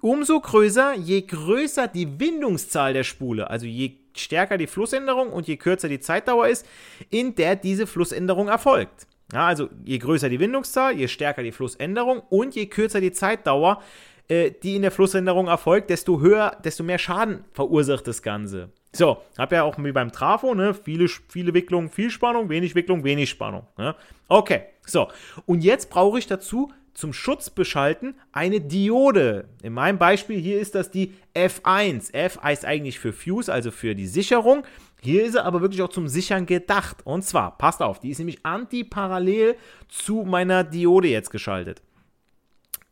umso 0.00 0.40
größer, 0.40 0.94
je 0.94 1.22
größer 1.22 1.88
die 1.88 2.18
Windungszahl 2.18 2.92
der 2.92 3.04
Spule, 3.04 3.50
also 3.50 3.66
je 3.66 3.98
stärker 4.16 4.58
die 4.58 4.66
Flussänderung 4.66 5.30
und 5.30 5.48
je 5.48 5.56
kürzer 5.56 5.88
die 5.88 6.00
Zeitdauer 6.00 6.48
ist, 6.48 6.66
in 7.10 7.34
der 7.34 7.56
diese 7.56 7.86
Flussänderung 7.86 8.48
erfolgt. 8.48 9.06
Ja, 9.32 9.46
also 9.46 9.68
je 9.84 9.98
größer 9.98 10.28
die 10.28 10.40
Windungszahl, 10.40 10.96
je 10.96 11.08
stärker 11.08 11.42
die 11.42 11.52
Flussänderung 11.52 12.20
und 12.28 12.54
je 12.54 12.66
kürzer 12.66 13.00
die 13.00 13.12
Zeitdauer, 13.12 13.82
äh, 14.28 14.50
die 14.62 14.76
in 14.76 14.82
der 14.82 14.90
Flussänderung 14.90 15.48
erfolgt, 15.48 15.90
desto 15.90 16.20
höher, 16.20 16.56
desto 16.64 16.84
mehr 16.84 16.98
Schaden 16.98 17.44
verursacht 17.52 18.06
das 18.06 18.22
Ganze. 18.22 18.70
So, 18.94 19.22
hab 19.38 19.52
ja 19.52 19.62
auch 19.62 19.78
wie 19.78 19.92
beim 19.92 20.12
Trafo, 20.12 20.54
ne, 20.54 20.74
viele, 20.74 21.08
viele 21.08 21.54
Wicklungen, 21.54 21.88
viel 21.88 22.10
Spannung, 22.10 22.50
wenig 22.50 22.74
Wicklung, 22.74 23.04
wenig 23.04 23.30
Spannung. 23.30 23.66
Ne? 23.78 23.94
Okay, 24.28 24.64
so. 24.84 25.08
Und 25.46 25.64
jetzt 25.64 25.88
brauche 25.88 26.18
ich 26.18 26.26
dazu 26.26 26.70
zum 26.94 27.14
Schutz 27.14 27.48
beschalten 27.48 28.14
eine 28.32 28.60
Diode. 28.60 29.48
In 29.62 29.72
meinem 29.72 29.98
Beispiel 29.98 30.38
hier 30.38 30.60
ist 30.60 30.74
das 30.74 30.90
die 30.90 31.14
F1. 31.34 32.12
F 32.12 32.38
heißt 32.42 32.66
eigentlich 32.66 32.98
für 32.98 33.14
Fuse, 33.14 33.50
also 33.50 33.70
für 33.70 33.94
die 33.94 34.06
Sicherung. 34.06 34.64
Hier 35.04 35.24
ist 35.24 35.34
er 35.34 35.44
aber 35.44 35.60
wirklich 35.60 35.82
auch 35.82 35.88
zum 35.88 36.06
Sichern 36.06 36.46
gedacht. 36.46 36.98
Und 37.04 37.24
zwar, 37.24 37.58
passt 37.58 37.82
auf, 37.82 37.98
die 37.98 38.10
ist 38.10 38.18
nämlich 38.18 38.46
antiparallel 38.46 39.56
zu 39.88 40.22
meiner 40.22 40.62
Diode 40.62 41.08
jetzt 41.08 41.30
geschaltet. 41.30 41.82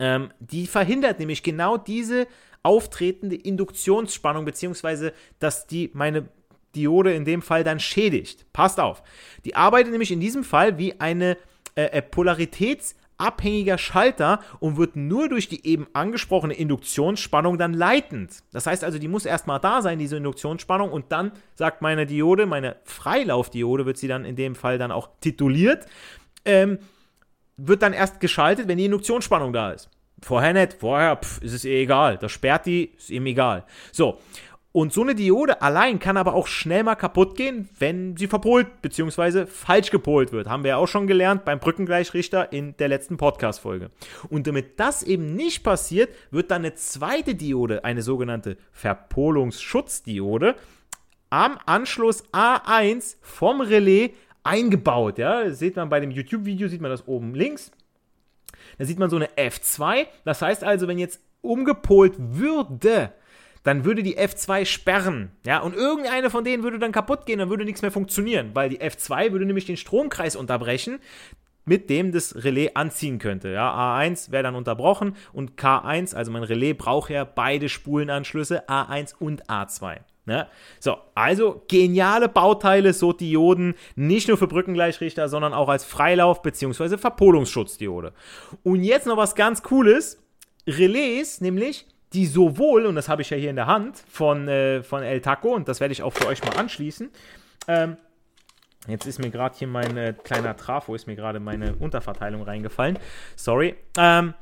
Ähm, 0.00 0.30
die 0.40 0.66
verhindert 0.66 1.20
nämlich 1.20 1.44
genau 1.44 1.76
diese 1.76 2.26
auftretende 2.64 3.36
Induktionsspannung, 3.36 4.44
beziehungsweise 4.44 5.12
dass 5.38 5.68
die 5.68 5.90
meine 5.92 6.28
Diode 6.74 7.14
in 7.14 7.24
dem 7.24 7.42
Fall 7.42 7.62
dann 7.62 7.78
schädigt. 7.78 8.44
Passt 8.52 8.80
auf. 8.80 9.04
Die 9.44 9.54
arbeitet 9.54 9.92
nämlich 9.92 10.10
in 10.10 10.20
diesem 10.20 10.42
Fall 10.42 10.78
wie 10.78 11.00
eine 11.00 11.36
äh, 11.76 11.84
äh 11.84 12.02
Polaritäts- 12.02 12.96
abhängiger 13.20 13.78
Schalter 13.78 14.40
und 14.58 14.76
wird 14.76 14.96
nur 14.96 15.28
durch 15.28 15.48
die 15.48 15.66
eben 15.66 15.86
angesprochene 15.92 16.54
Induktionsspannung 16.54 17.58
dann 17.58 17.74
leitend. 17.74 18.42
Das 18.52 18.66
heißt 18.66 18.82
also, 18.82 18.98
die 18.98 19.08
muss 19.08 19.26
erstmal 19.26 19.60
da 19.60 19.82
sein, 19.82 19.98
diese 19.98 20.16
Induktionsspannung, 20.16 20.90
und 20.90 21.12
dann 21.12 21.32
sagt 21.54 21.82
meine 21.82 22.06
Diode, 22.06 22.46
meine 22.46 22.76
Freilaufdiode 22.84 23.86
wird 23.86 23.98
sie 23.98 24.08
dann 24.08 24.24
in 24.24 24.36
dem 24.36 24.54
Fall 24.54 24.78
dann 24.78 24.90
auch 24.90 25.10
tituliert, 25.20 25.86
ähm, 26.44 26.78
wird 27.56 27.82
dann 27.82 27.92
erst 27.92 28.20
geschaltet, 28.20 28.68
wenn 28.68 28.78
die 28.78 28.86
Induktionsspannung 28.86 29.52
da 29.52 29.72
ist. 29.72 29.90
Vorher 30.22 30.52
nicht, 30.52 30.74
vorher 30.74 31.16
pff, 31.16 31.40
ist 31.42 31.52
es 31.54 31.64
ihr 31.64 31.78
egal. 31.78 32.18
Das 32.18 32.32
sperrt 32.32 32.66
die, 32.66 32.92
ist 32.96 33.10
ihm 33.10 33.26
egal. 33.26 33.64
So, 33.92 34.18
und 34.72 34.92
so 34.92 35.02
eine 35.02 35.16
Diode 35.16 35.62
allein 35.62 35.98
kann 35.98 36.16
aber 36.16 36.34
auch 36.34 36.46
schnell 36.46 36.84
mal 36.84 36.94
kaputt 36.94 37.36
gehen, 37.36 37.68
wenn 37.78 38.16
sie 38.16 38.28
verpolt 38.28 38.82
bzw. 38.82 39.46
falsch 39.46 39.90
gepolt 39.90 40.30
wird. 40.30 40.48
Haben 40.48 40.62
wir 40.62 40.70
ja 40.70 40.76
auch 40.76 40.86
schon 40.86 41.08
gelernt 41.08 41.44
beim 41.44 41.58
Brückengleichrichter 41.58 42.52
in 42.52 42.76
der 42.76 42.86
letzten 42.86 43.16
Podcast-Folge. 43.16 43.90
Und 44.28 44.46
damit 44.46 44.78
das 44.78 45.02
eben 45.02 45.34
nicht 45.34 45.64
passiert, 45.64 46.14
wird 46.30 46.52
dann 46.52 46.62
eine 46.62 46.74
zweite 46.74 47.34
Diode, 47.34 47.84
eine 47.84 48.02
sogenannte 48.02 48.58
Verpolungsschutzdiode, 48.70 50.54
am 51.30 51.58
Anschluss 51.66 52.24
A1 52.32 53.16
vom 53.22 53.60
Relais 53.60 54.10
eingebaut. 54.44 55.18
Ja, 55.18 55.44
das 55.44 55.58
sieht 55.58 55.74
man 55.74 55.88
bei 55.88 55.98
dem 55.98 56.12
YouTube-Video, 56.12 56.68
sieht 56.68 56.80
man 56.80 56.90
das 56.92 57.08
oben 57.08 57.34
links. 57.34 57.72
Da 58.78 58.84
sieht 58.84 59.00
man 59.00 59.10
so 59.10 59.16
eine 59.16 59.26
F2. 59.30 60.06
Das 60.24 60.42
heißt 60.42 60.62
also, 60.62 60.86
wenn 60.86 60.98
jetzt 60.98 61.20
umgepolt 61.42 62.14
würde, 62.18 63.12
dann 63.62 63.84
würde 63.84 64.02
die 64.02 64.18
F2 64.18 64.64
sperren. 64.64 65.30
Ja, 65.44 65.60
und 65.60 65.74
irgendeine 65.74 66.30
von 66.30 66.44
denen 66.44 66.62
würde 66.62 66.78
dann 66.78 66.92
kaputt 66.92 67.26
gehen, 67.26 67.38
dann 67.38 67.50
würde 67.50 67.64
nichts 67.64 67.82
mehr 67.82 67.90
funktionieren, 67.90 68.50
weil 68.54 68.70
die 68.70 68.80
F2 68.80 69.32
würde 69.32 69.46
nämlich 69.46 69.66
den 69.66 69.76
Stromkreis 69.76 70.36
unterbrechen, 70.36 70.98
mit 71.64 71.90
dem 71.90 72.10
das 72.10 72.44
Relais 72.44 72.70
anziehen 72.74 73.18
könnte. 73.18 73.50
Ja, 73.50 73.72
A1 73.72 74.30
wäre 74.30 74.42
dann 74.42 74.54
unterbrochen 74.54 75.14
und 75.32 75.56
K1, 75.56 76.14
also 76.14 76.32
mein 76.32 76.42
Relais 76.42 76.74
braucht 76.74 77.10
ja 77.10 77.24
beide 77.24 77.68
Spulenanschlüsse, 77.68 78.68
A1 78.68 79.14
und 79.18 79.46
A2. 79.48 79.98
Ne? 80.26 80.46
So, 80.78 80.96
also 81.14 81.64
geniale 81.68 82.28
Bauteile, 82.28 82.92
so 82.92 83.12
Dioden, 83.12 83.74
nicht 83.96 84.28
nur 84.28 84.36
für 84.36 84.46
Brückengleichrichter, 84.46 85.28
sondern 85.28 85.52
auch 85.52 85.68
als 85.68 85.84
Freilauf- 85.84 86.42
bzw. 86.42 86.98
Verpolungsschutzdiode. 86.98 88.12
Und 88.62 88.82
jetzt 88.82 89.06
noch 89.06 89.16
was 89.16 89.34
ganz 89.34 89.62
Cooles. 89.62 90.22
Relais, 90.66 91.40
nämlich 91.40 91.86
die 92.12 92.26
sowohl, 92.26 92.86
und 92.86 92.94
das 92.94 93.08
habe 93.08 93.22
ich 93.22 93.30
ja 93.30 93.36
hier 93.36 93.50
in 93.50 93.56
der 93.56 93.66
Hand 93.66 94.02
von, 94.10 94.48
äh, 94.48 94.82
von 94.82 95.02
El 95.02 95.20
Taco, 95.20 95.54
und 95.54 95.68
das 95.68 95.80
werde 95.80 95.92
ich 95.92 96.02
auch 96.02 96.12
für 96.12 96.26
euch 96.26 96.42
mal 96.44 96.56
anschließen. 96.56 97.10
Ähm, 97.68 97.96
jetzt 98.88 99.06
ist 99.06 99.18
mir 99.18 99.30
gerade 99.30 99.56
hier 99.56 99.68
mein 99.68 99.96
äh, 99.96 100.14
kleiner 100.24 100.56
Trafo, 100.56 100.94
ist 100.94 101.06
mir 101.06 101.16
gerade 101.16 101.40
meine 101.40 101.74
Unterverteilung 101.76 102.42
reingefallen. 102.42 102.98
Sorry. 103.36 103.76
Ähm, 103.96 104.34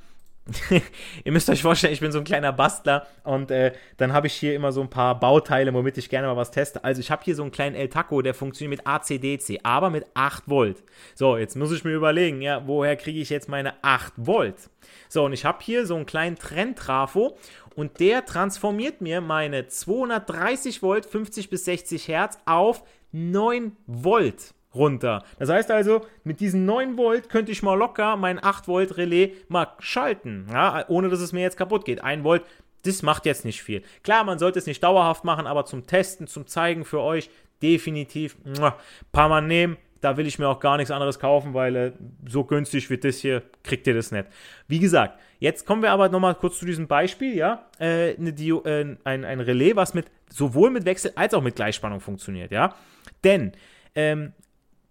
ihr 1.24 1.32
müsst 1.32 1.50
euch 1.50 1.62
vorstellen, 1.62 1.92
ich 1.92 2.00
bin 2.00 2.12
so 2.12 2.18
ein 2.18 2.24
kleiner 2.24 2.52
Bastler 2.52 3.06
und 3.24 3.50
äh, 3.50 3.72
dann 3.96 4.12
habe 4.12 4.26
ich 4.26 4.34
hier 4.34 4.54
immer 4.54 4.72
so 4.72 4.80
ein 4.80 4.88
paar 4.88 5.18
Bauteile, 5.18 5.74
womit 5.74 5.98
ich 5.98 6.08
gerne 6.08 6.26
mal 6.26 6.36
was 6.36 6.50
teste. 6.50 6.82
Also 6.84 7.00
ich 7.00 7.10
habe 7.10 7.22
hier 7.24 7.34
so 7.34 7.42
einen 7.42 7.50
kleinen 7.50 7.76
El 7.76 7.88
Taco, 7.88 8.22
der 8.22 8.34
funktioniert 8.34 8.78
mit 8.78 8.86
AC-DC, 8.86 9.60
aber 9.62 9.90
mit 9.90 10.06
8 10.14 10.48
Volt. 10.48 10.82
So, 11.14 11.36
jetzt 11.36 11.56
muss 11.56 11.72
ich 11.72 11.84
mir 11.84 11.92
überlegen, 11.94 12.40
ja, 12.40 12.66
woher 12.66 12.96
kriege 12.96 13.20
ich 13.20 13.30
jetzt 13.30 13.48
meine 13.48 13.74
8 13.82 14.14
Volt? 14.16 14.70
So, 15.08 15.24
und 15.24 15.32
ich 15.32 15.44
habe 15.44 15.58
hier 15.60 15.86
so 15.86 15.96
einen 15.96 16.06
kleinen 16.06 16.36
Trenntrafo 16.36 17.36
und 17.74 18.00
der 18.00 18.24
transformiert 18.24 19.00
mir 19.00 19.20
meine 19.20 19.68
230 19.68 20.82
Volt, 20.82 21.06
50 21.06 21.50
bis 21.50 21.64
60 21.66 22.08
Hertz 22.08 22.38
auf 22.46 22.82
9 23.12 23.76
Volt 23.86 24.54
runter. 24.74 25.24
Das 25.38 25.48
heißt 25.48 25.70
also, 25.70 26.02
mit 26.24 26.40
diesen 26.40 26.64
9 26.64 26.96
Volt 26.96 27.28
könnte 27.28 27.52
ich 27.52 27.62
mal 27.62 27.74
locker 27.74 28.16
mein 28.16 28.42
8 28.42 28.68
Volt 28.68 28.96
Relais 28.96 29.32
mal 29.48 29.68
schalten, 29.78 30.46
ja, 30.52 30.84
ohne 30.88 31.08
dass 31.08 31.20
es 31.20 31.32
mir 31.32 31.40
jetzt 31.40 31.56
kaputt 31.56 31.84
geht. 31.84 32.02
1 32.02 32.24
Volt, 32.24 32.42
das 32.84 33.02
macht 33.02 33.26
jetzt 33.26 33.44
nicht 33.44 33.62
viel. 33.62 33.82
Klar, 34.02 34.24
man 34.24 34.38
sollte 34.38 34.58
es 34.58 34.66
nicht 34.66 34.82
dauerhaft 34.82 35.24
machen, 35.24 35.46
aber 35.46 35.64
zum 35.64 35.86
Testen, 35.86 36.26
zum 36.26 36.46
Zeigen 36.46 36.84
für 36.84 37.00
euch 37.00 37.30
definitiv 37.62 38.36
ein 38.44 38.72
paar 39.12 39.28
Mal 39.28 39.42
nehmen. 39.42 39.76
Da 40.00 40.16
will 40.16 40.28
ich 40.28 40.38
mir 40.38 40.46
auch 40.46 40.60
gar 40.60 40.76
nichts 40.76 40.92
anderes 40.92 41.18
kaufen, 41.18 41.54
weil 41.54 41.74
äh, 41.74 41.92
so 42.24 42.44
günstig 42.44 42.88
wie 42.88 42.98
das 42.98 43.16
hier 43.16 43.42
kriegt 43.64 43.84
ihr 43.88 43.94
das 43.94 44.12
nicht. 44.12 44.26
Wie 44.68 44.78
gesagt, 44.78 45.18
jetzt 45.40 45.66
kommen 45.66 45.82
wir 45.82 45.90
aber 45.90 46.08
nochmal 46.08 46.36
kurz 46.36 46.60
zu 46.60 46.66
diesem 46.66 46.86
Beispiel, 46.86 47.34
ja. 47.34 47.66
Äh, 47.80 48.14
eine 48.16 48.32
Dio, 48.32 48.62
äh, 48.62 48.96
ein, 49.02 49.24
ein 49.24 49.40
Relais, 49.40 49.74
was 49.74 49.94
mit 49.94 50.06
sowohl 50.30 50.70
mit 50.70 50.84
Wechsel 50.84 51.10
als 51.16 51.34
auch 51.34 51.42
mit 51.42 51.56
Gleichspannung 51.56 51.98
funktioniert, 51.98 52.52
ja. 52.52 52.76
Denn 53.24 53.52
ähm, 53.96 54.34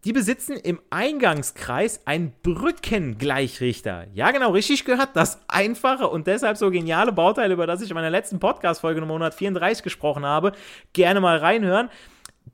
die 0.06 0.14
besitzen 0.14 0.56
im 0.56 0.80
Eingangskreis 0.90 2.06
einen 2.06 2.34
Brückengleichrichter. 2.44 4.08
Ja, 4.14 4.32
genau, 4.32 4.52
richtig 4.52 4.86
gehört. 4.86 5.10
Das 5.16 5.42
einfache 5.48 6.08
und 6.08 6.28
deshalb 6.28 6.58
so 6.58 6.70
geniale 6.72 7.12
Bauteil, 7.12 7.52
über 7.52 7.68
das 7.68 7.82
ich 7.82 7.90
in 7.90 7.96
meiner 7.96 8.10
letzten 8.10 8.40
Podcast-Folge 8.40 9.02
Nummer 9.02 9.16
134 9.16 9.84
gesprochen 9.84 10.26
habe, 10.26 10.54
gerne 10.94 11.20
mal 11.20 11.38
reinhören. 11.38 11.90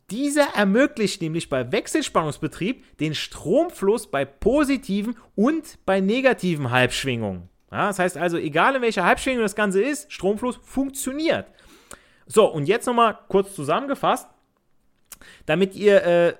Dieser 0.09 0.55
ermöglicht 0.55 1.21
nämlich 1.21 1.49
bei 1.49 1.71
Wechselspannungsbetrieb 1.71 2.97
den 2.97 3.15
Stromfluss 3.15 4.09
bei 4.09 4.25
positiven 4.25 5.17
und 5.35 5.79
bei 5.85 5.99
negativen 5.99 6.71
Halbschwingungen. 6.71 7.49
Ja, 7.71 7.87
das 7.87 7.99
heißt 7.99 8.17
also, 8.17 8.37
egal 8.37 8.75
in 8.75 8.81
welcher 8.81 9.03
Halbschwingung 9.03 9.41
das 9.41 9.55
Ganze 9.55 9.81
ist, 9.81 10.11
Stromfluss 10.11 10.59
funktioniert. 10.63 11.47
So, 12.27 12.45
und 12.45 12.67
jetzt 12.67 12.85
nochmal 12.85 13.17
kurz 13.27 13.55
zusammengefasst, 13.55 14.27
damit 15.45 15.75
ihr 15.75 16.03
äh, 16.03 16.33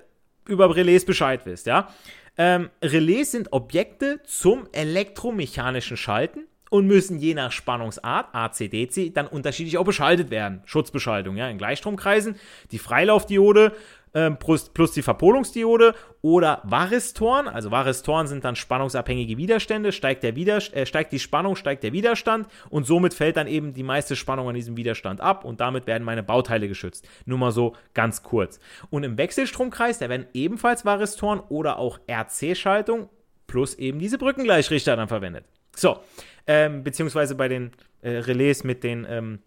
über 0.46 0.74
Relais 0.74 1.04
Bescheid 1.04 1.44
wisst, 1.44 1.66
ja. 1.66 1.88
Ähm, 2.36 2.70
Relais 2.82 3.30
sind 3.30 3.52
Objekte 3.52 4.20
zum 4.24 4.66
elektromechanischen 4.72 5.96
Schalten 5.96 6.46
und 6.70 6.88
müssen 6.88 7.18
je 7.18 7.34
nach 7.34 7.52
Spannungsart, 7.52 8.34
AC-DC, 8.34 9.14
dann 9.14 9.28
unterschiedlich 9.28 9.78
auch 9.78 9.84
beschaltet 9.84 10.30
werden. 10.30 10.62
Schutzbeschaltung, 10.64 11.36
ja, 11.36 11.48
in 11.48 11.58
Gleichstromkreisen, 11.58 12.34
die 12.72 12.78
Freilaufdiode 12.78 13.72
ähm, 14.14 14.38
plus, 14.38 14.68
plus, 14.70 14.92
die 14.92 15.02
Verpolungsdiode 15.02 15.94
oder 16.22 16.60
Varistoren. 16.64 17.48
Also 17.48 17.70
Varistoren 17.70 18.26
sind 18.26 18.44
dann 18.44 18.56
spannungsabhängige 18.56 19.36
Widerstände. 19.36 19.92
Steigt, 19.92 20.22
der 20.22 20.36
Widerst 20.36 20.72
äh, 20.74 20.86
steigt 20.86 21.12
die 21.12 21.18
Spannung, 21.18 21.56
steigt 21.56 21.82
der 21.82 21.92
Widerstand 21.92 22.48
und 22.70 22.86
somit 22.86 23.14
fällt 23.14 23.36
dann 23.36 23.46
eben 23.46 23.74
die 23.74 23.82
meiste 23.82 24.16
Spannung 24.16 24.48
an 24.48 24.54
diesem 24.54 24.76
Widerstand 24.76 25.20
ab 25.20 25.44
und 25.44 25.60
damit 25.60 25.86
werden 25.86 26.04
meine 26.04 26.22
Bauteile 26.22 26.68
geschützt. 26.68 27.06
Nur 27.26 27.38
mal 27.38 27.52
so 27.52 27.74
ganz 27.92 28.22
kurz. 28.22 28.60
Und 28.90 29.02
im 29.02 29.18
Wechselstromkreis, 29.18 29.98
da 29.98 30.08
werden 30.08 30.26
ebenfalls 30.32 30.84
Varistoren 30.84 31.40
oder 31.48 31.78
auch 31.78 31.98
RC-Schaltung 32.08 33.08
plus 33.46 33.74
eben 33.74 33.98
diese 33.98 34.18
Brückengleichrichter 34.18 34.96
dann 34.96 35.08
verwendet. 35.08 35.44
So, 35.76 35.98
ähm, 36.46 36.84
beziehungsweise 36.84 37.34
bei 37.34 37.48
den 37.48 37.72
äh, 38.02 38.10
Relais 38.10 38.64
mit 38.64 38.84
den 38.84 39.06
ähm, 39.08 39.40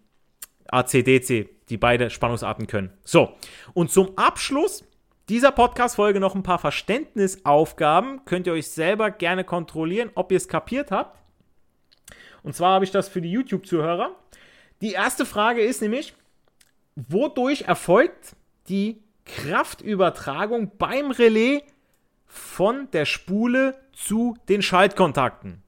AC-DC, 0.72 1.50
die 1.70 1.78
beide 1.78 2.10
Spannungsarten 2.10 2.68
können. 2.68 2.92
So, 3.04 3.34
und 3.74 3.92
zum 3.92 4.18
Abschluss 4.18 4.84
dieser 5.30 5.52
Podcast-Folge 5.52 6.20
noch 6.20 6.36
ein 6.36 6.44
paar 6.44 6.60
Verständnisaufgaben. 6.60 8.24
Könnt 8.26 8.48
ihr 8.48 8.54
euch 8.54 8.70
selber 8.70 9.12
gerne 9.12 9.44
kontrollieren, 9.44 10.10
ob 10.16 10.32
ihr 10.32 10.38
es 10.38 10.48
kapiert 10.48 10.90
habt. 10.90 11.18
Und 12.44 12.56
zwar 12.56 12.76
habe 12.76 12.86
ich 12.86 12.92
das 12.92 13.10
für 13.10 13.20
die 13.20 13.32
YouTube-Zuhörer. 13.32 14.16
Die 14.82 14.94
erste 14.94 15.26
Frage 15.26 15.62
ist 15.62 15.82
nämlich, 15.82 16.14
wodurch 16.96 17.64
erfolgt 17.64 18.36
die 18.70 19.02
Kraftübertragung 19.26 20.78
beim 20.78 21.12
Relais 21.12 21.64
von 22.26 22.90
der 22.92 23.06
Spule 23.06 23.78
zu 23.92 24.38
den 24.48 24.62
Schaltkontakten? 24.62 25.62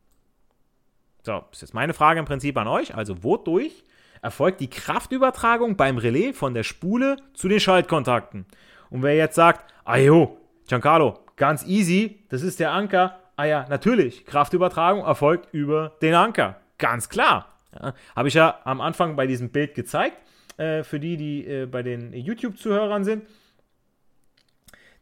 So, 1.23 1.43
das 1.49 1.57
ist 1.57 1.62
jetzt 1.62 1.73
meine 1.73 1.93
Frage 1.93 2.19
im 2.19 2.25
Prinzip 2.25 2.57
an 2.57 2.67
euch. 2.67 2.95
Also, 2.95 3.23
wodurch 3.23 3.83
erfolgt 4.21 4.62
die 4.62 4.69
Kraftübertragung 4.69 5.75
beim 5.75 5.97
Relais 5.97 6.34
von 6.34 6.53
der 6.53 6.63
Spule 6.63 7.17
zu 7.34 7.47
den 7.47 7.60
Schaltkontakten. 7.60 8.45
Und 8.89 9.03
wer 9.03 9.15
jetzt 9.15 9.36
sagt, 9.36 9.73
ah 9.86 9.97
jo, 9.97 10.38
Giancarlo, 10.67 11.19
ganz 11.36 11.65
easy, 11.65 12.25
das 12.29 12.41
ist 12.41 12.60
der 12.60 12.71
Anker. 12.71 13.19
Ah 13.36 13.45
ja, 13.45 13.65
natürlich, 13.69 14.25
Kraftübertragung 14.25 15.03
erfolgt 15.03 15.53
über 15.53 15.93
den 16.01 16.13
Anker. 16.13 16.60
Ganz 16.77 17.10
klar. 17.10 17.58
Ja, 17.73 17.93
Habe 18.15 18.27
ich 18.27 18.34
ja 18.34 18.60
am 18.63 18.82
Anfang 18.82 19.15
bei 19.15 19.27
diesem 19.27 19.49
Bild 19.49 19.75
gezeigt, 19.75 20.17
äh, 20.58 20.84
für 20.84 20.99
die, 20.99 21.17
die 21.17 21.45
äh, 21.45 21.65
bei 21.65 21.84
den 21.84 22.13
YouTube-Zuhörern 22.13 23.03
sind. 23.03 23.25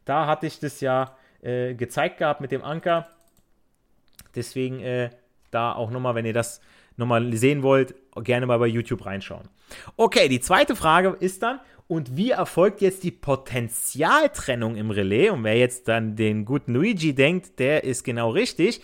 Da 0.04 0.26
hatte 0.26 0.46
ich 0.46 0.60
das 0.60 0.80
ja 0.80 1.16
äh, 1.42 1.74
gezeigt 1.74 2.18
gehabt 2.18 2.40
mit 2.40 2.52
dem 2.52 2.62
Anker. 2.62 3.08
Deswegen 4.34 4.80
äh, 4.80 5.10
da 5.50 5.72
auch 5.72 5.90
nochmal, 5.90 6.14
wenn 6.14 6.26
ihr 6.26 6.32
das 6.32 6.60
nochmal 6.98 7.32
sehen 7.34 7.62
wollt, 7.62 7.94
gerne 8.24 8.46
mal 8.46 8.58
bei 8.58 8.66
YouTube 8.66 9.06
reinschauen. 9.06 9.48
Okay, 9.96 10.28
die 10.28 10.40
zweite 10.40 10.76
Frage 10.76 11.16
ist 11.20 11.42
dann, 11.42 11.60
und 11.86 12.16
wie 12.16 12.30
erfolgt 12.32 12.82
jetzt 12.82 13.02
die 13.02 13.10
Potentialtrennung 13.10 14.76
im 14.76 14.90
Relais? 14.90 15.30
Und 15.30 15.42
wer 15.44 15.56
jetzt 15.56 15.88
dann 15.88 16.16
den 16.16 16.44
guten 16.44 16.74
Luigi 16.74 17.14
denkt, 17.14 17.58
der 17.58 17.82
ist 17.82 18.04
genau 18.04 18.30
richtig, 18.30 18.82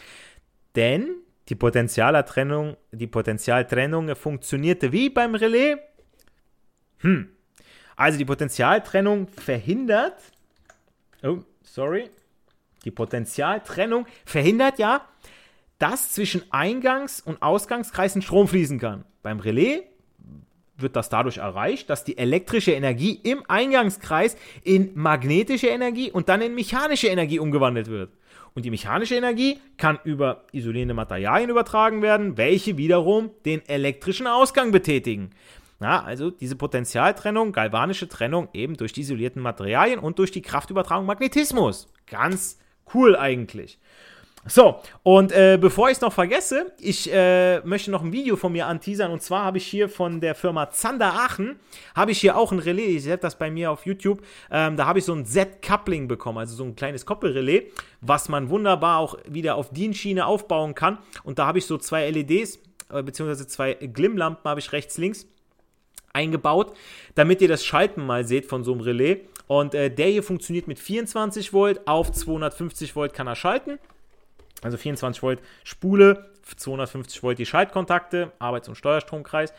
denn 0.75 1.17
die 1.51 1.55
Potentialtrennung, 1.55 2.79
die 2.93 3.07
Potentialtrennung 3.07 4.17
funktionierte 4.17 4.91
wie 4.93 5.11
beim 5.11 5.35
Relais. 5.35 5.77
Hm. 7.01 7.29
Also 7.97 8.17
die 8.17 8.25
Potentialtrennung 8.25 9.29
verhindert, 9.29 10.19
oh, 11.23 11.41
sorry, 11.63 12.09
die 12.85 12.91
Potentialtrennung 12.91 14.07
verhindert 14.25 14.79
ja, 14.79 15.07
dass 15.79 16.13
zwischen 16.13 16.43
Eingangs- 16.51 17.23
und 17.23 17.43
Ausgangskreisen 17.43 18.23
Strom 18.23 18.49
fließen 18.49 18.79
kann. 18.79 19.05
Beim 19.23 19.41
Relais 19.41 19.83
wird 20.77 20.97
das 20.97 21.09
dadurch 21.09 21.39
erreicht, 21.39 21.89
dass 21.91 22.05
die 22.05 22.19
elektrische 22.19 22.73
Energie 22.73 23.21
im 23.23 23.43
Eingangskreis 23.49 24.37
in 24.63 24.91
magnetische 24.95 25.69
Energie 25.69 26.11
und 26.11 26.29
dann 26.29 26.43
in 26.43 26.55
mechanische 26.55 27.09
Energie 27.09 27.39
umgewandelt 27.39 27.89
wird. 27.89 28.11
Und 28.55 28.65
die 28.65 28.71
mechanische 28.71 29.17
Energie 29.17 29.59
kann 29.77 29.99
über 30.05 30.45
isolierende 30.53 30.95
Materialien 30.95 31.51
übertragen 31.51 32.03
werden, 32.03 32.37
welche 32.37 32.77
wiederum 32.77 33.31
den 33.45 33.67
elektrischen 33.69 34.27
Ausgang 34.27 34.71
betätigen. 34.71 35.31
Ja, 35.81 36.03
also 36.03 36.31
diese 36.31 36.55
Potentialtrennung, 36.55 37.53
galvanische 37.53 38.09
Trennung 38.09 38.49
eben 38.53 38.77
durch 38.77 38.93
die 38.93 39.01
isolierten 39.01 39.43
Materialien 39.43 39.99
und 39.99 40.19
durch 40.21 40.31
die 40.31 40.43
Kraftübertragung 40.43 41.05
Magnetismus. 41.05 41.89
Ganz 42.07 42.59
cool 42.95 43.17
eigentlich. 43.17 43.79
So, 44.47 44.81
und 45.03 45.33
äh, 45.33 45.59
bevor 45.59 45.89
ich 45.89 45.95
es 45.97 46.01
noch 46.03 46.13
vergesse, 46.13 46.73
ich 46.79 47.11
äh, 47.11 47.61
möchte 47.61 47.91
noch 47.91 48.03
ein 48.03 48.13
Video 48.13 48.37
von 48.37 48.53
mir 48.53 48.67
anteasern. 48.67 49.11
Und 49.11 49.23
zwar 49.23 49.45
habe 49.45 49.57
ich 49.57 49.67
hier 49.67 49.89
von 49.89 50.21
der 50.21 50.35
Firma 50.35 50.71
Zander 50.71 51.15
Aachen, 51.15 51.57
habe 51.95 52.11
ich 52.11 52.19
hier 52.21 52.37
auch 52.37 52.53
ein 52.53 52.59
Relais. 52.59 53.07
Ich 53.07 53.11
habe 53.11 53.23
das 53.23 53.39
bei 53.39 53.51
mir 53.51 53.71
auf 53.71 53.87
YouTube. 53.87 54.23
Ähm, 54.51 54.77
da 54.77 54.85
habe 54.85 54.99
ich 54.99 55.07
so 55.07 55.15
ein 55.15 55.25
Z-Coupling 55.25 56.09
bekommen, 56.09 56.39
also 56.39 56.55
so 56.55 56.65
ein 56.65 56.77
kleines 56.77 57.07
Koppelrelais, 57.07 57.73
was 58.03 58.29
man 58.29 58.51
wunderbar 58.51 58.99
auch 58.99 59.17
wieder 59.27 59.55
auf 59.55 59.71
DIN-Schiene 59.71 60.27
aufbauen 60.27 60.75
kann. 60.75 60.99
Und 61.23 61.39
da 61.39 61.47
habe 61.47 61.59
ich 61.59 61.65
so 61.65 61.79
zwei 61.79 62.11
LEDs, 62.11 62.59
äh, 62.93 63.03
beziehungsweise 63.03 63.47
zwei 63.47 63.73
Glimmlampen 63.75 64.45
habe 64.51 64.61
ich 64.61 64.73
rechts, 64.73 64.99
links 64.99 65.27
eingebaut, 66.13 66.77
damit 67.15 67.41
ihr 67.41 67.49
das 67.49 67.65
Schalten 67.65 68.05
mal 68.05 68.27
seht 68.27 68.45
von 68.45 68.63
so 68.63 68.73
einem 68.73 68.83
Relais. 68.83 69.21
Und 69.47 69.75
äh, 69.75 69.91
der 69.91 70.09
hier 70.09 70.23
funktioniert 70.23 70.69
mit 70.69 70.79
24 70.79 71.55
Volt, 71.55 71.89
auf 71.89 72.13
250 72.13 72.95
Volt 72.95 73.15
kann 73.15 73.27
er 73.27 73.37
schalten. 73.37 73.79
Also 74.63 74.77
24 74.77 75.23
Volt 75.23 75.41
Spule, 75.63 76.31
250 76.57 77.23
Volt 77.23 77.39
die 77.39 77.47
Schaltkontakte, 77.47 78.33
Arbeits- 78.39 78.69
und 78.69 78.77
Steuerstromkreis. 78.77 79.53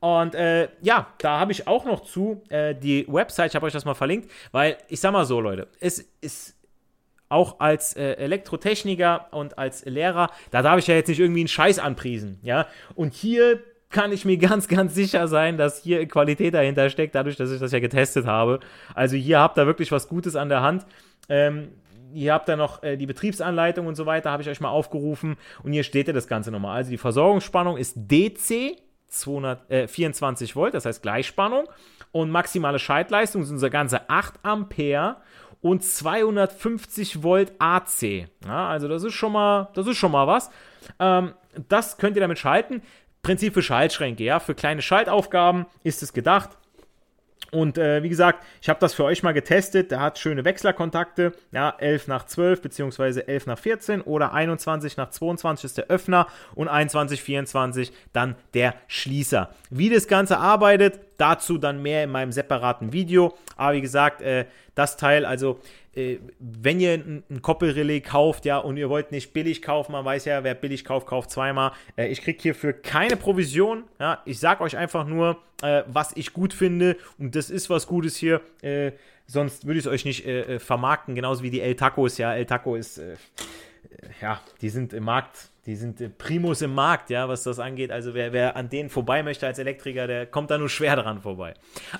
Und 0.00 0.34
äh, 0.34 0.68
ja, 0.82 1.08
da 1.18 1.40
habe 1.40 1.52
ich 1.52 1.66
auch 1.66 1.84
noch 1.84 2.00
zu 2.04 2.42
äh, 2.48 2.74
die 2.74 3.06
Website, 3.08 3.50
ich 3.50 3.56
habe 3.56 3.66
euch 3.66 3.72
das 3.72 3.84
mal 3.84 3.94
verlinkt, 3.94 4.30
weil 4.52 4.76
ich 4.88 5.00
sag 5.00 5.12
mal 5.12 5.24
so, 5.24 5.40
Leute, 5.40 5.68
es 5.80 6.04
ist 6.20 6.54
auch 7.28 7.60
als 7.60 7.96
äh, 7.96 8.12
Elektrotechniker 8.12 9.28
und 9.32 9.58
als 9.58 9.84
Lehrer, 9.84 10.30
da 10.50 10.62
darf 10.62 10.78
ich 10.78 10.86
ja 10.86 10.94
jetzt 10.94 11.08
nicht 11.08 11.18
irgendwie 11.18 11.40
einen 11.40 11.48
Scheiß 11.48 11.78
anpriesen, 11.78 12.38
ja. 12.42 12.66
Und 12.94 13.14
hier 13.14 13.62
kann 13.90 14.12
ich 14.12 14.24
mir 14.24 14.36
ganz, 14.38 14.68
ganz 14.68 14.94
sicher 14.94 15.28
sein, 15.28 15.56
dass 15.56 15.82
hier 15.82 16.06
Qualität 16.06 16.54
dahinter 16.54 16.90
steckt, 16.90 17.14
dadurch, 17.14 17.36
dass 17.36 17.50
ich 17.50 17.60
das 17.60 17.72
ja 17.72 17.80
getestet 17.80 18.26
habe. 18.26 18.60
Also 18.94 19.16
hier 19.16 19.40
habt 19.40 19.58
ihr 19.58 19.66
wirklich 19.66 19.90
was 19.92 20.08
Gutes 20.08 20.36
an 20.36 20.48
der 20.48 20.62
Hand. 20.62 20.86
Ähm, 21.28 21.72
Ihr 22.12 22.32
habt 22.32 22.48
da 22.48 22.56
noch 22.56 22.82
äh, 22.82 22.96
die 22.96 23.06
Betriebsanleitung 23.06 23.86
und 23.86 23.94
so 23.94 24.06
weiter, 24.06 24.30
habe 24.30 24.42
ich 24.42 24.48
euch 24.48 24.60
mal 24.60 24.68
aufgerufen. 24.68 25.36
Und 25.62 25.72
hier 25.72 25.82
steht 25.82 26.06
ja 26.06 26.12
das 26.12 26.28
Ganze 26.28 26.50
nochmal. 26.50 26.76
Also 26.76 26.90
die 26.90 26.98
Versorgungsspannung 26.98 27.76
ist 27.76 27.94
DC 27.96 28.76
200, 29.08 29.70
äh, 29.70 29.88
24 29.88 30.56
Volt, 30.56 30.74
das 30.74 30.84
heißt 30.84 31.02
Gleichspannung. 31.02 31.68
Und 32.12 32.30
maximale 32.30 32.78
Schaltleistung 32.78 33.44
sind 33.44 33.54
unser 33.54 33.70
ganze 33.70 34.08
8 34.08 34.34
Ampere 34.42 35.16
und 35.60 35.84
250 35.84 37.22
Volt 37.22 37.52
AC. 37.58 38.28
Ja, 38.44 38.68
also 38.68 38.88
das 38.88 39.02
ist 39.02 39.14
schon 39.14 39.32
mal, 39.32 39.68
das 39.74 39.86
ist 39.86 39.96
schon 39.96 40.12
mal 40.12 40.26
was. 40.26 40.50
Ähm, 40.98 41.34
das 41.68 41.98
könnt 41.98 42.16
ihr 42.16 42.20
damit 42.20 42.38
schalten. 42.38 42.82
Prinzip 43.22 43.54
für 43.54 43.62
Schaltschränke, 43.62 44.22
ja. 44.22 44.38
Für 44.38 44.54
kleine 44.54 44.82
Schaltaufgaben 44.82 45.66
ist 45.82 46.02
es 46.02 46.12
gedacht. 46.12 46.50
Und 47.52 47.78
äh, 47.78 48.02
wie 48.02 48.08
gesagt, 48.08 48.44
ich 48.60 48.68
habe 48.68 48.80
das 48.80 48.94
für 48.94 49.04
euch 49.04 49.22
mal 49.22 49.32
getestet. 49.32 49.90
Der 49.90 50.00
hat 50.00 50.18
schöne 50.18 50.44
Wechslerkontakte. 50.44 51.32
Ja, 51.52 51.74
11 51.78 52.08
nach 52.08 52.26
12 52.26 52.62
beziehungsweise 52.62 53.28
11 53.28 53.46
nach 53.46 53.58
14 53.58 54.00
oder 54.02 54.32
21 54.32 54.96
nach 54.96 55.10
22 55.10 55.64
ist 55.64 55.78
der 55.78 55.86
Öffner 55.86 56.26
und 56.54 56.68
21, 56.68 57.22
24 57.22 57.92
dann 58.12 58.36
der 58.54 58.74
Schließer. 58.88 59.50
Wie 59.70 59.90
das 59.90 60.08
Ganze 60.08 60.38
arbeitet, 60.38 61.00
dazu 61.18 61.58
dann 61.58 61.82
mehr 61.82 62.04
in 62.04 62.10
meinem 62.10 62.32
separaten 62.32 62.92
Video. 62.92 63.34
Aber 63.56 63.74
wie 63.74 63.80
gesagt, 63.80 64.20
äh, 64.22 64.46
das 64.74 64.96
Teil, 64.96 65.24
also 65.24 65.60
äh, 65.96 66.18
wenn 66.38 66.78
ihr 66.78 66.92
ein, 66.92 67.24
ein 67.30 67.42
Koppelrelais 67.42 68.00
kauft, 68.00 68.44
ja, 68.44 68.58
und 68.58 68.76
ihr 68.76 68.90
wollt 68.90 69.12
nicht 69.12 69.32
billig 69.32 69.62
kaufen, 69.62 69.92
man 69.92 70.04
weiß 70.04 70.26
ja, 70.26 70.44
wer 70.44 70.54
billig 70.54 70.84
kauft, 70.84 71.06
kauft 71.06 71.30
zweimal. 71.30 71.72
Äh, 71.96 72.08
ich 72.08 72.20
kriege 72.22 72.40
hierfür 72.40 72.74
keine 72.74 73.16
Provision, 73.16 73.84
ja, 73.98 74.20
ich 74.26 74.38
sage 74.38 74.62
euch 74.62 74.76
einfach 74.76 75.06
nur, 75.06 75.38
äh, 75.62 75.82
was 75.86 76.12
ich 76.14 76.32
gut 76.32 76.52
finde 76.52 76.96
und 77.18 77.34
das 77.34 77.50
ist 77.50 77.70
was 77.70 77.86
Gutes 77.86 78.16
hier. 78.16 78.42
Äh, 78.60 78.92
sonst 79.26 79.66
würde 79.66 79.78
ich 79.78 79.86
es 79.86 79.90
euch 79.90 80.04
nicht 80.04 80.26
äh, 80.26 80.58
vermarkten, 80.58 81.14
genauso 81.14 81.42
wie 81.42 81.50
die 81.50 81.60
El 81.60 81.74
Tacos, 81.74 82.18
ja, 82.18 82.34
El 82.34 82.46
Taco 82.46 82.76
ist, 82.76 83.00
ja, 84.20 84.40
die 84.60 84.68
sind 84.68 84.92
im 84.92 85.04
Markt 85.04 85.50
die 85.66 85.76
sind 85.76 86.18
Primus 86.18 86.62
im 86.62 86.74
Markt, 86.74 87.10
ja, 87.10 87.28
was 87.28 87.42
das 87.42 87.58
angeht. 87.58 87.90
Also 87.90 88.14
wer, 88.14 88.32
wer 88.32 88.54
an 88.56 88.68
denen 88.68 88.88
vorbei 88.88 89.24
möchte 89.24 89.46
als 89.46 89.58
Elektriker, 89.58 90.06
der 90.06 90.26
kommt 90.26 90.52
da 90.52 90.58
nur 90.58 90.68
schwer 90.68 90.94
dran 90.94 91.20
vorbei. 91.20 91.54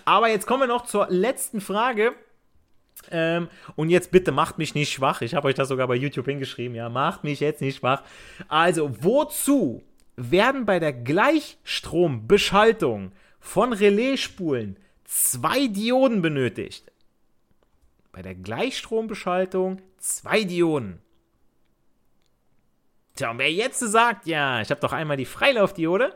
Aber 0.05 0.29
jetzt 0.29 0.47
kommen 0.47 0.63
wir 0.63 0.69
noch 0.69 0.85
zur 0.85 1.09
letzten 1.11 1.61
Frage. 1.61 2.13
Ähm, 3.11 3.49
und 3.75 3.91
jetzt 3.91 4.13
bitte 4.13 4.31
macht 4.33 4.59
mich 4.59 4.75
nicht 4.75 4.93
schwach. 4.93 5.21
Ich 5.21 5.35
habe 5.35 5.49
euch 5.49 5.57
das 5.57 5.69
sogar 5.69 5.89
bei 5.89 5.97
YouTube 5.97 6.27
hingeschrieben. 6.27 6.77
Ja, 6.77 6.89
macht 6.89 7.25
mich 7.25 7.41
jetzt 7.41 7.61
nicht 7.61 7.79
schwach. 7.79 8.05
Also, 8.49 8.93
wozu 9.03 9.83
werden 10.17 10.65
bei 10.65 10.79
der 10.79 10.93
Gleichstrombeschaltung 10.93 13.11
von 13.41 13.73
Relaisspulen 13.73 14.79
zwei 15.05 15.67
Dioden 15.67 16.23
benötigt? 16.23 16.93
Bei 18.13 18.23
der 18.23 18.37
Gleichstrombeschaltung 18.37 19.83
zwei 19.99 20.45
Dioden. 20.45 21.01
Tja, 23.17 23.31
und 23.31 23.39
wer 23.39 23.51
jetzt 23.51 23.81
sagt, 23.81 24.27
ja, 24.27 24.61
ich 24.61 24.71
habe 24.71 24.81
doch 24.81 24.93
einmal 24.93 25.17
die 25.17 25.25
Freilaufdiode, 25.25 26.15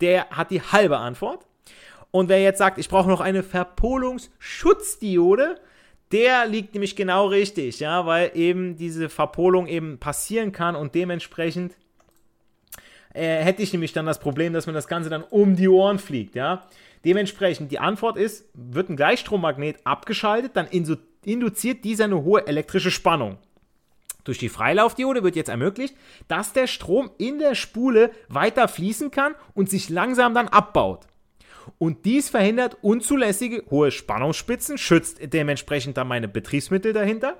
der 0.00 0.30
hat 0.30 0.52
die 0.52 0.62
halbe 0.62 0.98
Antwort. 0.98 1.44
Und 2.12 2.28
wer 2.28 2.40
jetzt 2.40 2.58
sagt, 2.58 2.78
ich 2.78 2.88
brauche 2.88 3.08
noch 3.08 3.20
eine 3.20 3.42
Verpolungsschutzdiode, 3.42 5.56
der 6.12 6.46
liegt 6.46 6.74
nämlich 6.74 6.94
genau 6.96 7.26
richtig, 7.26 7.80
ja, 7.80 8.06
weil 8.06 8.30
eben 8.34 8.76
diese 8.76 9.08
Verpolung 9.08 9.66
eben 9.66 9.98
passieren 9.98 10.52
kann 10.52 10.76
und 10.76 10.94
dementsprechend 10.94 11.76
äh, 13.14 13.42
hätte 13.42 13.62
ich 13.62 13.72
nämlich 13.72 13.92
dann 13.92 14.06
das 14.06 14.18
Problem, 14.18 14.52
dass 14.52 14.66
mir 14.66 14.72
das 14.72 14.88
Ganze 14.88 15.10
dann 15.10 15.22
um 15.22 15.56
die 15.56 15.68
Ohren 15.68 15.98
fliegt, 15.98 16.34
ja. 16.34 16.66
Dementsprechend, 17.04 17.72
die 17.72 17.78
Antwort 17.78 18.16
ist, 18.16 18.44
wird 18.54 18.90
ein 18.90 18.96
Gleichstrommagnet 18.96 19.78
abgeschaltet, 19.84 20.52
dann 20.54 20.66
induziert 20.66 21.84
dieser 21.84 22.04
eine 22.04 22.22
hohe 22.22 22.46
elektrische 22.46 22.90
Spannung. 22.90 23.38
Durch 24.24 24.38
die 24.38 24.48
Freilaufdiode 24.48 25.22
wird 25.22 25.36
jetzt 25.36 25.48
ermöglicht, 25.48 25.94
dass 26.28 26.52
der 26.52 26.66
Strom 26.66 27.10
in 27.18 27.38
der 27.38 27.54
Spule 27.54 28.10
weiter 28.28 28.68
fließen 28.68 29.10
kann 29.10 29.34
und 29.54 29.70
sich 29.70 29.88
langsam 29.88 30.34
dann 30.34 30.48
abbaut. 30.48 31.06
Und 31.78 32.04
dies 32.04 32.28
verhindert 32.28 32.78
unzulässige 32.82 33.64
hohe 33.70 33.90
Spannungsspitzen, 33.90 34.78
schützt 34.78 35.18
dementsprechend 35.32 35.96
dann 35.96 36.08
meine 36.08 36.28
Betriebsmittel 36.28 36.92
dahinter. 36.92 37.38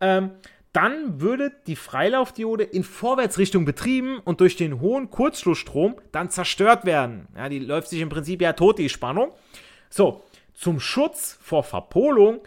Ähm, 0.00 0.32
dann 0.72 1.20
würde 1.20 1.52
die 1.68 1.76
Freilaufdiode 1.76 2.64
in 2.64 2.82
Vorwärtsrichtung 2.82 3.64
betrieben 3.64 4.18
und 4.18 4.40
durch 4.40 4.56
den 4.56 4.80
hohen 4.80 5.08
Kurzschlussstrom 5.08 5.96
dann 6.10 6.30
zerstört 6.30 6.84
werden. 6.84 7.28
Ja, 7.36 7.48
die 7.48 7.60
läuft 7.60 7.88
sich 7.88 8.00
im 8.00 8.08
Prinzip 8.08 8.42
ja 8.42 8.54
tot, 8.54 8.78
die 8.78 8.88
Spannung. 8.88 9.32
So, 9.88 10.24
zum 10.52 10.80
Schutz 10.80 11.38
vor 11.40 11.62
Verpolung 11.62 12.40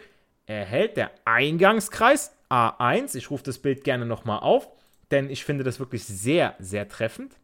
erhält 0.48 0.96
der 0.96 1.10
Eingangskreis 1.24 2.32
A1, 2.50 3.16
ich 3.16 3.30
rufe 3.30 3.44
das 3.44 3.58
Bild 3.58 3.84
gerne 3.84 4.06
nochmal 4.06 4.40
auf, 4.40 4.68
denn 5.10 5.30
ich 5.30 5.44
finde 5.44 5.62
das 5.64 5.78
wirklich 5.78 6.04
sehr, 6.04 6.54
sehr 6.58 6.88
treffend. 6.88 7.36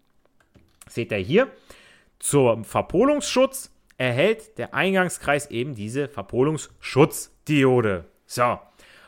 Seht 0.89 1.13
ihr 1.13 1.19
hier, 1.19 1.51
zum 2.19 2.65
Verpolungsschutz 2.65 3.71
erhält 3.97 4.59
der 4.59 4.75
Eingangskreis 4.75 5.51
eben 5.51 5.75
diese 5.75 6.09
Verpolungsschutzdiode. 6.09 8.07
So, 8.27 8.59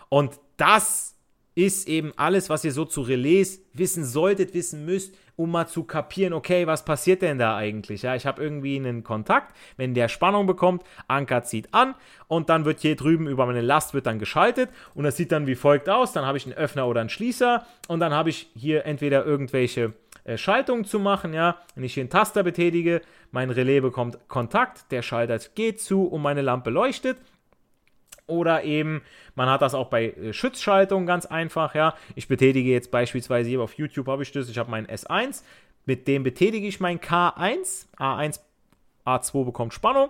und 0.09 0.39
das 0.57 1.16
ist 1.57 1.89
eben 1.89 2.13
alles, 2.17 2.51
was 2.51 2.65
ihr 2.65 2.73
so 2.73 2.85
zu 2.85 3.01
Relais 3.01 3.63
wissen 3.73 4.05
solltet, 4.05 4.53
wissen 4.53 4.85
müsst, 4.85 5.15
um 5.37 5.51
mal 5.51 5.67
zu 5.67 5.85
kapieren, 5.85 6.35
okay, 6.35 6.67
was 6.67 6.85
passiert 6.85 7.23
denn 7.23 7.39
da 7.39 7.57
eigentlich? 7.57 8.03
Ja, 8.03 8.15
ich 8.15 8.27
habe 8.27 8.43
irgendwie 8.43 8.77
einen 8.77 9.03
Kontakt, 9.03 9.57
wenn 9.79 9.95
der 9.95 10.09
Spannung 10.09 10.47
bekommt, 10.47 10.83
Anker 11.09 11.43
zieht 11.45 11.73
an 11.73 11.95
und 12.29 12.51
dann 12.51 12.67
wird 12.67 12.81
hier 12.81 12.95
drüben 12.95 13.27
über 13.27 13.47
meine 13.47 13.63
Last 13.63 13.95
wird 13.95 14.07
dann 14.07 14.19
geschaltet 14.19 14.69
und 14.95 15.05
das 15.05 15.17
sieht 15.17 15.33
dann 15.33 15.47
wie 15.47 15.55
folgt 15.55 15.89
aus. 15.89 16.13
Dann 16.13 16.27
habe 16.27 16.37
ich 16.37 16.45
einen 16.45 16.55
Öffner 16.55 16.87
oder 16.87 17.01
einen 17.01 17.09
Schließer 17.09 17.67
und 17.89 18.01
dann 18.01 18.13
habe 18.13 18.29
ich 18.29 18.51
hier 18.55 18.85
entweder 18.85 19.25
irgendwelche 19.25 19.95
äh, 20.25 20.37
Schaltungen 20.37 20.85
zu 20.85 20.99
machen, 20.99 21.33
ja. 21.33 21.57
Wenn 21.75 21.85
ich 21.85 21.95
hier 21.95 22.03
einen 22.03 22.11
Taster 22.11 22.43
betätige, 22.43 23.01
mein 23.31 23.49
Relais 23.49 23.81
bekommt 23.81 24.19
Kontakt, 24.29 24.93
der 24.93 25.01
Schalter 25.01 25.39
geht 25.55 25.81
zu 25.81 26.05
und 26.05 26.21
meine 26.21 26.43
Lampe 26.43 26.69
leuchtet 26.69 27.17
oder 28.27 28.65
eben, 28.65 29.03
man 29.35 29.49
hat 29.49 29.63
das 29.63 29.75
auch 29.75 29.89
bei 29.89 30.11
äh, 30.11 30.33
Schutzschaltungen 30.33 31.07
ganz 31.07 31.27
einfach, 31.27 31.75
ja. 31.75 31.95
Ich 32.15 32.29
betätige 32.29 32.71
jetzt 32.71 32.91
beispielsweise 32.91 33.49
hier 33.49 33.61
auf 33.63 33.75
YouTube 33.75 34.09
habe 34.09 34.23
ich 34.23 34.33
das, 34.33 34.49
ich 34.49 34.59
habe 34.59 34.71
meinen 34.71 34.87
S1, 34.87 35.43
mit 35.85 36.09
dem 36.09 36.23
betätige 36.23 36.67
ich 36.67 36.81
mein 36.81 36.99
K1, 37.01 37.87
A1, 37.99 38.41
A2 39.05 39.45
bekommt 39.45 39.73
Spannung, 39.73 40.09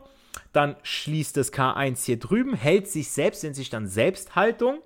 dann 0.52 0.76
schließt 0.82 1.36
das 1.36 1.52
K1 1.52 2.04
hier 2.04 2.18
drüben, 2.18 2.54
hält 2.54 2.88
sich 2.88 3.10
selbst, 3.10 3.42
nennt 3.44 3.56
sich 3.56 3.70
dann 3.70 3.86
Selbsthaltung 3.86 4.78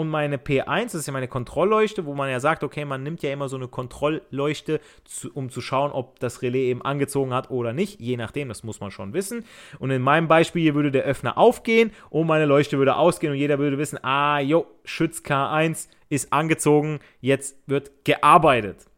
und 0.00 0.08
meine 0.08 0.38
P1, 0.38 0.84
das 0.84 0.94
ist 0.94 1.06
ja 1.06 1.12
meine 1.12 1.28
Kontrollleuchte, 1.28 2.06
wo 2.06 2.14
man 2.14 2.30
ja 2.30 2.40
sagt, 2.40 2.64
okay, 2.64 2.86
man 2.86 3.02
nimmt 3.02 3.22
ja 3.22 3.30
immer 3.30 3.50
so 3.50 3.56
eine 3.56 3.68
Kontrollleuchte, 3.68 4.80
zu, 5.04 5.30
um 5.34 5.50
zu 5.50 5.60
schauen, 5.60 5.92
ob 5.92 6.18
das 6.20 6.40
Relais 6.40 6.70
eben 6.70 6.80
angezogen 6.80 7.34
hat 7.34 7.50
oder 7.50 7.74
nicht, 7.74 8.00
je 8.00 8.16
nachdem, 8.16 8.48
das 8.48 8.64
muss 8.64 8.80
man 8.80 8.90
schon 8.90 9.12
wissen. 9.12 9.44
Und 9.78 9.90
in 9.90 10.00
meinem 10.00 10.26
Beispiel 10.26 10.62
hier 10.62 10.74
würde 10.74 10.90
der 10.90 11.02
Öffner 11.02 11.36
aufgehen 11.36 11.92
und 12.08 12.26
meine 12.26 12.46
Leuchte 12.46 12.78
würde 12.78 12.96
ausgehen 12.96 13.34
und 13.34 13.38
jeder 13.38 13.58
würde 13.58 13.76
wissen, 13.76 14.02
ah, 14.02 14.40
jo, 14.40 14.66
Schütz 14.84 15.20
K1 15.20 15.88
ist 16.08 16.32
angezogen, 16.32 17.00
jetzt 17.20 17.56
wird 17.66 18.04
gearbeitet. 18.04 18.89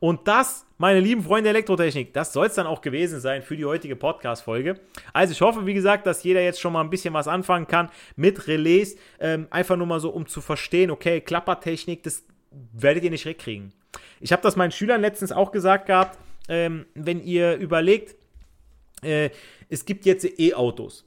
Und 0.00 0.26
das, 0.28 0.66
meine 0.78 1.00
lieben 1.00 1.22
Freunde 1.22 1.44
der 1.44 1.50
Elektrotechnik, 1.50 2.12
das 2.12 2.32
soll 2.32 2.46
es 2.46 2.54
dann 2.54 2.66
auch 2.66 2.80
gewesen 2.80 3.20
sein 3.20 3.42
für 3.42 3.56
die 3.56 3.64
heutige 3.64 3.96
Podcast-Folge. 3.96 4.80
Also 5.12 5.32
ich 5.32 5.40
hoffe, 5.40 5.66
wie 5.66 5.74
gesagt, 5.74 6.06
dass 6.06 6.22
jeder 6.22 6.42
jetzt 6.42 6.60
schon 6.60 6.72
mal 6.72 6.82
ein 6.82 6.90
bisschen 6.90 7.14
was 7.14 7.28
anfangen 7.28 7.66
kann 7.66 7.90
mit 8.16 8.46
Relais. 8.46 8.96
Ähm, 9.20 9.46
einfach 9.50 9.76
nur 9.76 9.86
mal 9.86 10.00
so, 10.00 10.10
um 10.10 10.26
zu 10.26 10.40
verstehen, 10.40 10.90
okay, 10.90 11.20
Klappertechnik, 11.20 12.02
das 12.02 12.24
werdet 12.72 13.04
ihr 13.04 13.10
nicht 13.10 13.26
wegkriegen. 13.26 13.72
Ich 14.20 14.32
habe 14.32 14.42
das 14.42 14.56
meinen 14.56 14.72
Schülern 14.72 15.00
letztens 15.00 15.32
auch 15.32 15.52
gesagt 15.52 15.86
gehabt, 15.86 16.18
ähm, 16.48 16.86
wenn 16.94 17.22
ihr 17.22 17.56
überlegt, 17.56 18.16
äh, 19.02 19.30
es 19.68 19.84
gibt 19.84 20.04
jetzt 20.06 20.24
E-Autos. 20.38 21.04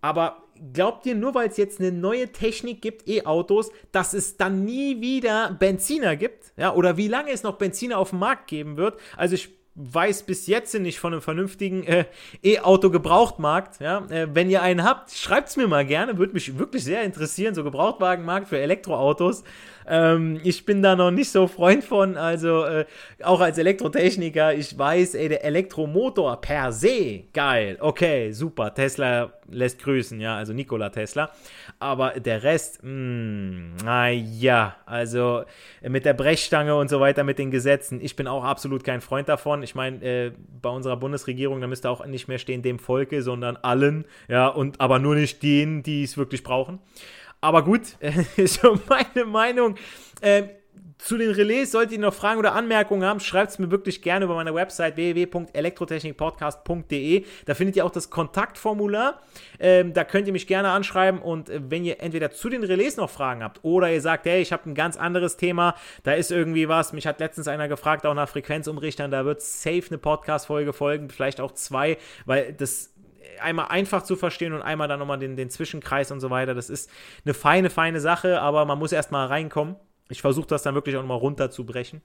Aber 0.00 0.42
glaubt 0.72 1.06
ihr, 1.06 1.14
nur 1.14 1.34
weil 1.34 1.48
es 1.48 1.56
jetzt 1.56 1.80
eine 1.80 1.92
neue 1.92 2.32
Technik 2.32 2.82
gibt, 2.82 3.08
E-Autos, 3.08 3.70
dass 3.92 4.14
es 4.14 4.36
dann 4.36 4.64
nie 4.64 5.00
wieder 5.00 5.56
Benziner 5.58 6.16
gibt? 6.16 6.52
Ja, 6.56 6.74
oder 6.74 6.96
wie 6.96 7.08
lange 7.08 7.30
es 7.30 7.42
noch 7.42 7.56
Benziner 7.56 7.98
auf 7.98 8.10
dem 8.10 8.18
Markt 8.18 8.46
geben 8.48 8.76
wird? 8.76 8.98
Also 9.16 9.34
ich 9.34 9.50
weiß 9.78 10.24
bis 10.24 10.46
jetzt 10.48 10.74
nicht 10.74 10.98
von 10.98 11.12
einem 11.12 11.22
vernünftigen 11.22 11.84
äh, 11.84 12.04
E-Auto-Gebrauchtmarkt. 12.42 13.80
Ja? 13.80 14.04
Äh, 14.10 14.28
wenn 14.34 14.50
ihr 14.50 14.60
einen 14.60 14.82
habt, 14.82 15.12
schreibt 15.12 15.48
es 15.48 15.56
mir 15.56 15.68
mal 15.68 15.86
gerne. 15.86 16.18
Würde 16.18 16.32
mich 16.32 16.58
wirklich 16.58 16.82
sehr 16.84 17.04
interessieren. 17.04 17.54
So 17.54 17.62
Gebrauchtwagenmarkt 17.62 18.48
für 18.48 18.58
Elektroautos. 18.58 19.44
Ähm, 19.88 20.40
ich 20.44 20.64
bin 20.66 20.82
da 20.82 20.94
noch 20.94 21.10
nicht 21.10 21.30
so 21.30 21.46
Freund 21.46 21.82
von. 21.82 22.16
Also 22.16 22.64
äh, 22.64 22.84
auch 23.22 23.40
als 23.40 23.58
Elektrotechniker, 23.58 24.54
ich 24.54 24.78
weiß, 24.78 25.14
ey, 25.14 25.28
der 25.28 25.44
Elektromotor 25.44 26.40
per 26.40 26.72
se, 26.72 27.24
geil. 27.32 27.78
Okay, 27.80 28.32
super. 28.32 28.74
Tesla 28.74 29.32
lässt 29.50 29.80
grüßen, 29.80 30.20
ja, 30.20 30.36
also 30.36 30.52
Nikola 30.52 30.90
Tesla. 30.90 31.30
Aber 31.78 32.20
der 32.20 32.42
Rest, 32.42 32.82
hm, 32.82 33.76
naja, 33.82 34.76
also 34.84 35.44
mit 35.82 36.04
der 36.04 36.14
Brechstange 36.14 36.74
und 36.76 36.90
so 36.90 37.00
weiter, 37.00 37.24
mit 37.24 37.38
den 37.38 37.50
Gesetzen, 37.50 38.00
ich 38.02 38.14
bin 38.14 38.26
auch 38.26 38.44
absolut 38.44 38.84
kein 38.84 39.00
Freund 39.00 39.28
davon. 39.28 39.62
Ich 39.62 39.74
meine, 39.74 40.04
äh, 40.04 40.32
bei 40.60 40.68
unserer 40.68 40.96
Bundesregierung, 40.96 41.60
da 41.60 41.66
müsste 41.66 41.88
auch 41.88 42.04
nicht 42.04 42.28
mehr 42.28 42.38
stehen 42.38 42.62
dem 42.62 42.78
Volke, 42.78 43.22
sondern 43.22 43.56
allen, 43.56 44.04
ja, 44.28 44.48
und 44.48 44.80
aber 44.80 44.98
nur 44.98 45.14
nicht 45.14 45.42
denen, 45.42 45.82
die 45.82 46.02
es 46.02 46.18
wirklich 46.18 46.42
brauchen. 46.42 46.78
Aber 47.40 47.62
gut, 47.62 47.96
ist 48.36 48.60
so 48.60 48.78
meine 48.88 49.24
Meinung. 49.24 49.76
Ähm, 50.22 50.48
zu 50.98 51.16
den 51.16 51.30
Relais 51.30 51.66
solltet 51.66 51.92
ihr 51.92 52.00
noch 52.00 52.12
Fragen 52.12 52.40
oder 52.40 52.54
Anmerkungen 52.54 53.04
haben, 53.04 53.20
schreibt 53.20 53.52
es 53.52 53.60
mir 53.60 53.70
wirklich 53.70 54.02
gerne 54.02 54.24
über 54.24 54.34
meine 54.34 54.52
Website 54.52 54.96
www.elektrotechnikpodcast.de. 54.96 57.24
Da 57.46 57.54
findet 57.54 57.76
ihr 57.76 57.86
auch 57.86 57.92
das 57.92 58.10
Kontaktformular. 58.10 59.20
Ähm, 59.60 59.92
da 59.92 60.02
könnt 60.02 60.26
ihr 60.26 60.32
mich 60.32 60.48
gerne 60.48 60.70
anschreiben 60.70 61.22
und 61.22 61.50
äh, 61.50 61.60
wenn 61.68 61.84
ihr 61.84 62.02
entweder 62.02 62.32
zu 62.32 62.48
den 62.48 62.64
Relais 62.64 62.96
noch 62.96 63.10
Fragen 63.10 63.44
habt 63.44 63.60
oder 63.62 63.92
ihr 63.92 64.00
sagt, 64.00 64.26
hey, 64.26 64.42
ich 64.42 64.52
habe 64.52 64.68
ein 64.68 64.74
ganz 64.74 64.96
anderes 64.96 65.36
Thema, 65.36 65.76
da 66.02 66.14
ist 66.14 66.32
irgendwie 66.32 66.68
was. 66.68 66.92
Mich 66.92 67.06
hat 67.06 67.20
letztens 67.20 67.46
einer 67.46 67.68
gefragt, 67.68 68.04
auch 68.04 68.14
nach 68.14 68.28
Frequenzumrichtern, 68.28 69.12
da 69.12 69.24
wird 69.24 69.40
safe 69.40 69.84
eine 69.88 69.98
Podcast-Folge 69.98 70.72
folgen, 70.72 71.10
vielleicht 71.10 71.40
auch 71.40 71.52
zwei, 71.52 71.96
weil 72.26 72.52
das 72.52 72.92
einmal 73.40 73.68
einfach 73.68 74.02
zu 74.02 74.16
verstehen 74.16 74.52
und 74.52 74.62
einmal 74.62 74.88
dann 74.88 74.98
nochmal 74.98 75.18
den, 75.18 75.36
den 75.36 75.50
Zwischenkreis 75.50 76.10
und 76.10 76.20
so 76.20 76.30
weiter. 76.30 76.54
Das 76.54 76.70
ist 76.70 76.90
eine 77.24 77.34
feine, 77.34 77.70
feine 77.70 78.00
Sache, 78.00 78.40
aber 78.40 78.64
man 78.64 78.78
muss 78.78 78.92
erstmal 78.92 79.26
reinkommen. 79.26 79.76
Ich 80.08 80.22
versuche 80.22 80.46
das 80.46 80.62
dann 80.62 80.74
wirklich 80.74 80.96
auch 80.96 81.02
nochmal 81.02 81.18
runterzubrechen. 81.18 82.02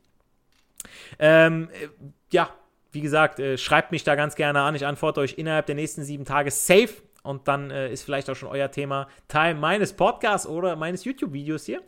Ähm, 1.20 1.70
äh, 1.72 1.88
ja, 2.32 2.50
wie 2.92 3.02
gesagt, 3.02 3.40
äh, 3.40 3.58
schreibt 3.58 3.92
mich 3.92 4.04
da 4.04 4.16
ganz 4.16 4.36
gerne 4.36 4.62
an. 4.62 4.76
Ich 4.76 4.86
antworte 4.86 5.22
euch 5.22 5.38
innerhalb 5.38 5.66
der 5.66 5.76
nächsten 5.76 6.04
sieben 6.04 6.26
Tage 6.26 6.52
safe. 6.52 6.94
Und 7.24 7.48
dann 7.48 7.72
äh, 7.72 7.92
ist 7.92 8.04
vielleicht 8.04 8.30
auch 8.30 8.36
schon 8.36 8.50
euer 8.50 8.70
Thema 8.70 9.08
Teil 9.30 9.56
meines 9.56 9.94
Podcasts 9.94 10.46
oder 10.46 10.76
meines 10.76 11.06
YouTube-Videos 11.06 11.66
hier. 11.66 11.82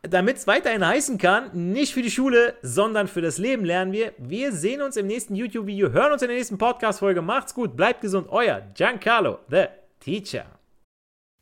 Damit 0.00 0.38
es 0.38 0.46
weiterhin 0.46 0.84
heißen 0.84 1.18
kann, 1.18 1.50
nicht 1.52 1.92
für 1.92 2.02
die 2.02 2.10
Schule, 2.10 2.54
sondern 2.62 3.06
für 3.06 3.20
das 3.20 3.36
Leben 3.36 3.64
lernen 3.66 3.92
wir. 3.92 4.14
Wir 4.16 4.50
sehen 4.52 4.80
uns 4.80 4.96
im 4.96 5.06
nächsten 5.06 5.36
YouTube-Video, 5.36 5.90
hören 5.90 6.12
uns 6.12 6.22
in 6.22 6.28
der 6.28 6.38
nächsten 6.38 6.56
Podcast-Folge. 6.56 7.20
Macht's 7.20 7.54
gut, 7.54 7.76
bleibt 7.76 8.00
gesund. 8.00 8.28
Euer 8.30 8.62
Giancarlo, 8.74 9.38
the 9.50 9.66
Teacher. 10.00 10.46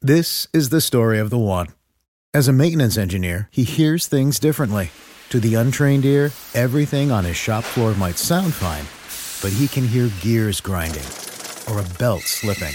This 0.05 0.49
is 0.53 0.71
the 0.71 0.81
story 0.81 1.21
of 1.21 1.31
the 1.31 1.39
one. 1.39 1.69
As 2.35 2.49
a 2.49 2.53
maintenance 2.53 2.99
engineer, 2.99 3.49
he 3.51 3.65
hears 3.65 4.07
things 4.07 4.41
differently. 4.41 4.91
To 5.31 5.39
the 5.39 5.55
untrained 5.55 6.05
ear, 6.05 6.33
everything 6.55 7.13
on 7.13 7.25
his 7.25 7.37
shop 7.37 7.63
floor 7.63 7.95
might 7.95 8.19
sound 8.19 8.53
fine, 8.55 8.87
but 9.41 9.57
he 9.57 9.69
can 9.69 9.87
hear 9.87 10.11
gears 10.21 10.61
grinding 10.61 11.07
or 11.71 11.81
a 11.81 11.99
belt 11.99 12.23
slipping. 12.23 12.75